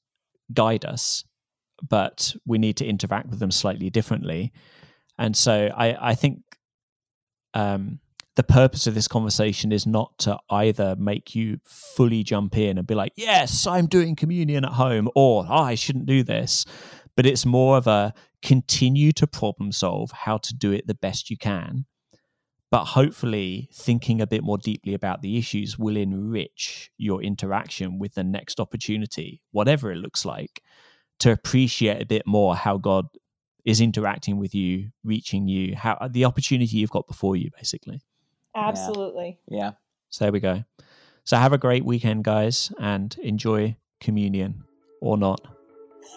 [0.54, 1.24] guide us,
[1.88, 4.52] but we need to interact with them slightly differently.
[5.18, 6.40] And so I, I think
[7.54, 8.00] um,
[8.36, 12.86] the purpose of this conversation is not to either make you fully jump in and
[12.86, 16.66] be like, yes, I'm doing communion at home, or oh, I shouldn't do this.
[17.16, 21.30] But it's more of a continue to problem solve how to do it the best
[21.30, 21.86] you can.
[22.76, 28.16] But hopefully, thinking a bit more deeply about the issues will enrich your interaction with
[28.16, 30.62] the next opportunity, whatever it looks like,
[31.20, 33.06] to appreciate a bit more how God
[33.64, 38.02] is interacting with you, reaching you, how uh, the opportunity you've got before you, basically.
[38.54, 39.40] Absolutely.
[39.48, 39.72] Yeah.
[40.10, 40.66] So there we go.
[41.24, 44.66] So have a great weekend, guys, and enjoy communion
[45.00, 45.40] or not,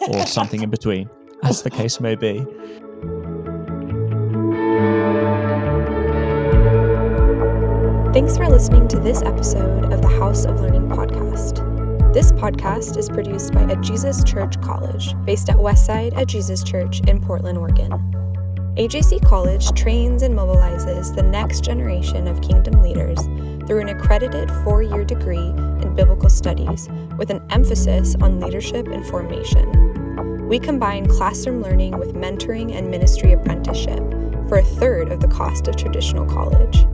[0.08, 1.08] or something in between,
[1.44, 2.44] as the case may be.
[8.10, 11.62] Thanks for listening to this episode of the House of Learning podcast.
[12.14, 17.00] This podcast is produced by A Jesus Church College, based at Westside A Jesus Church
[17.00, 17.90] in Portland, Oregon.
[18.78, 23.18] AJC College trains and mobilizes the next generation of kingdom leaders
[23.66, 26.88] through an accredited four year degree in biblical studies
[27.18, 30.48] with an emphasis on leadership and formation.
[30.48, 34.02] We combine classroom learning with mentoring and ministry apprenticeship
[34.48, 36.86] for a third of the cost of traditional college.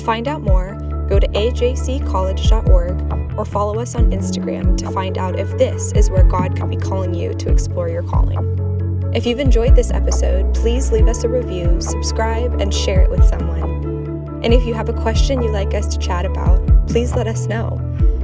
[0.00, 0.78] To find out more,
[1.10, 6.22] go to ajccollege.org or follow us on Instagram to find out if this is where
[6.22, 9.12] God could be calling you to explore your calling.
[9.14, 13.22] If you've enjoyed this episode, please leave us a review, subscribe, and share it with
[13.26, 14.40] someone.
[14.42, 17.46] And if you have a question you'd like us to chat about, please let us
[17.46, 17.78] know.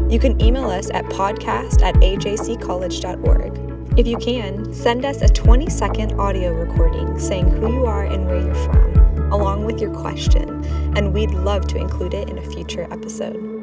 [0.08, 3.98] You can email us at podcast at ajccollege.org.
[3.98, 8.24] If you can, send us a 20 second audio recording saying who you are and
[8.24, 10.64] where you're from, along with your question,
[10.96, 13.55] and we'd love to include it in a future episode.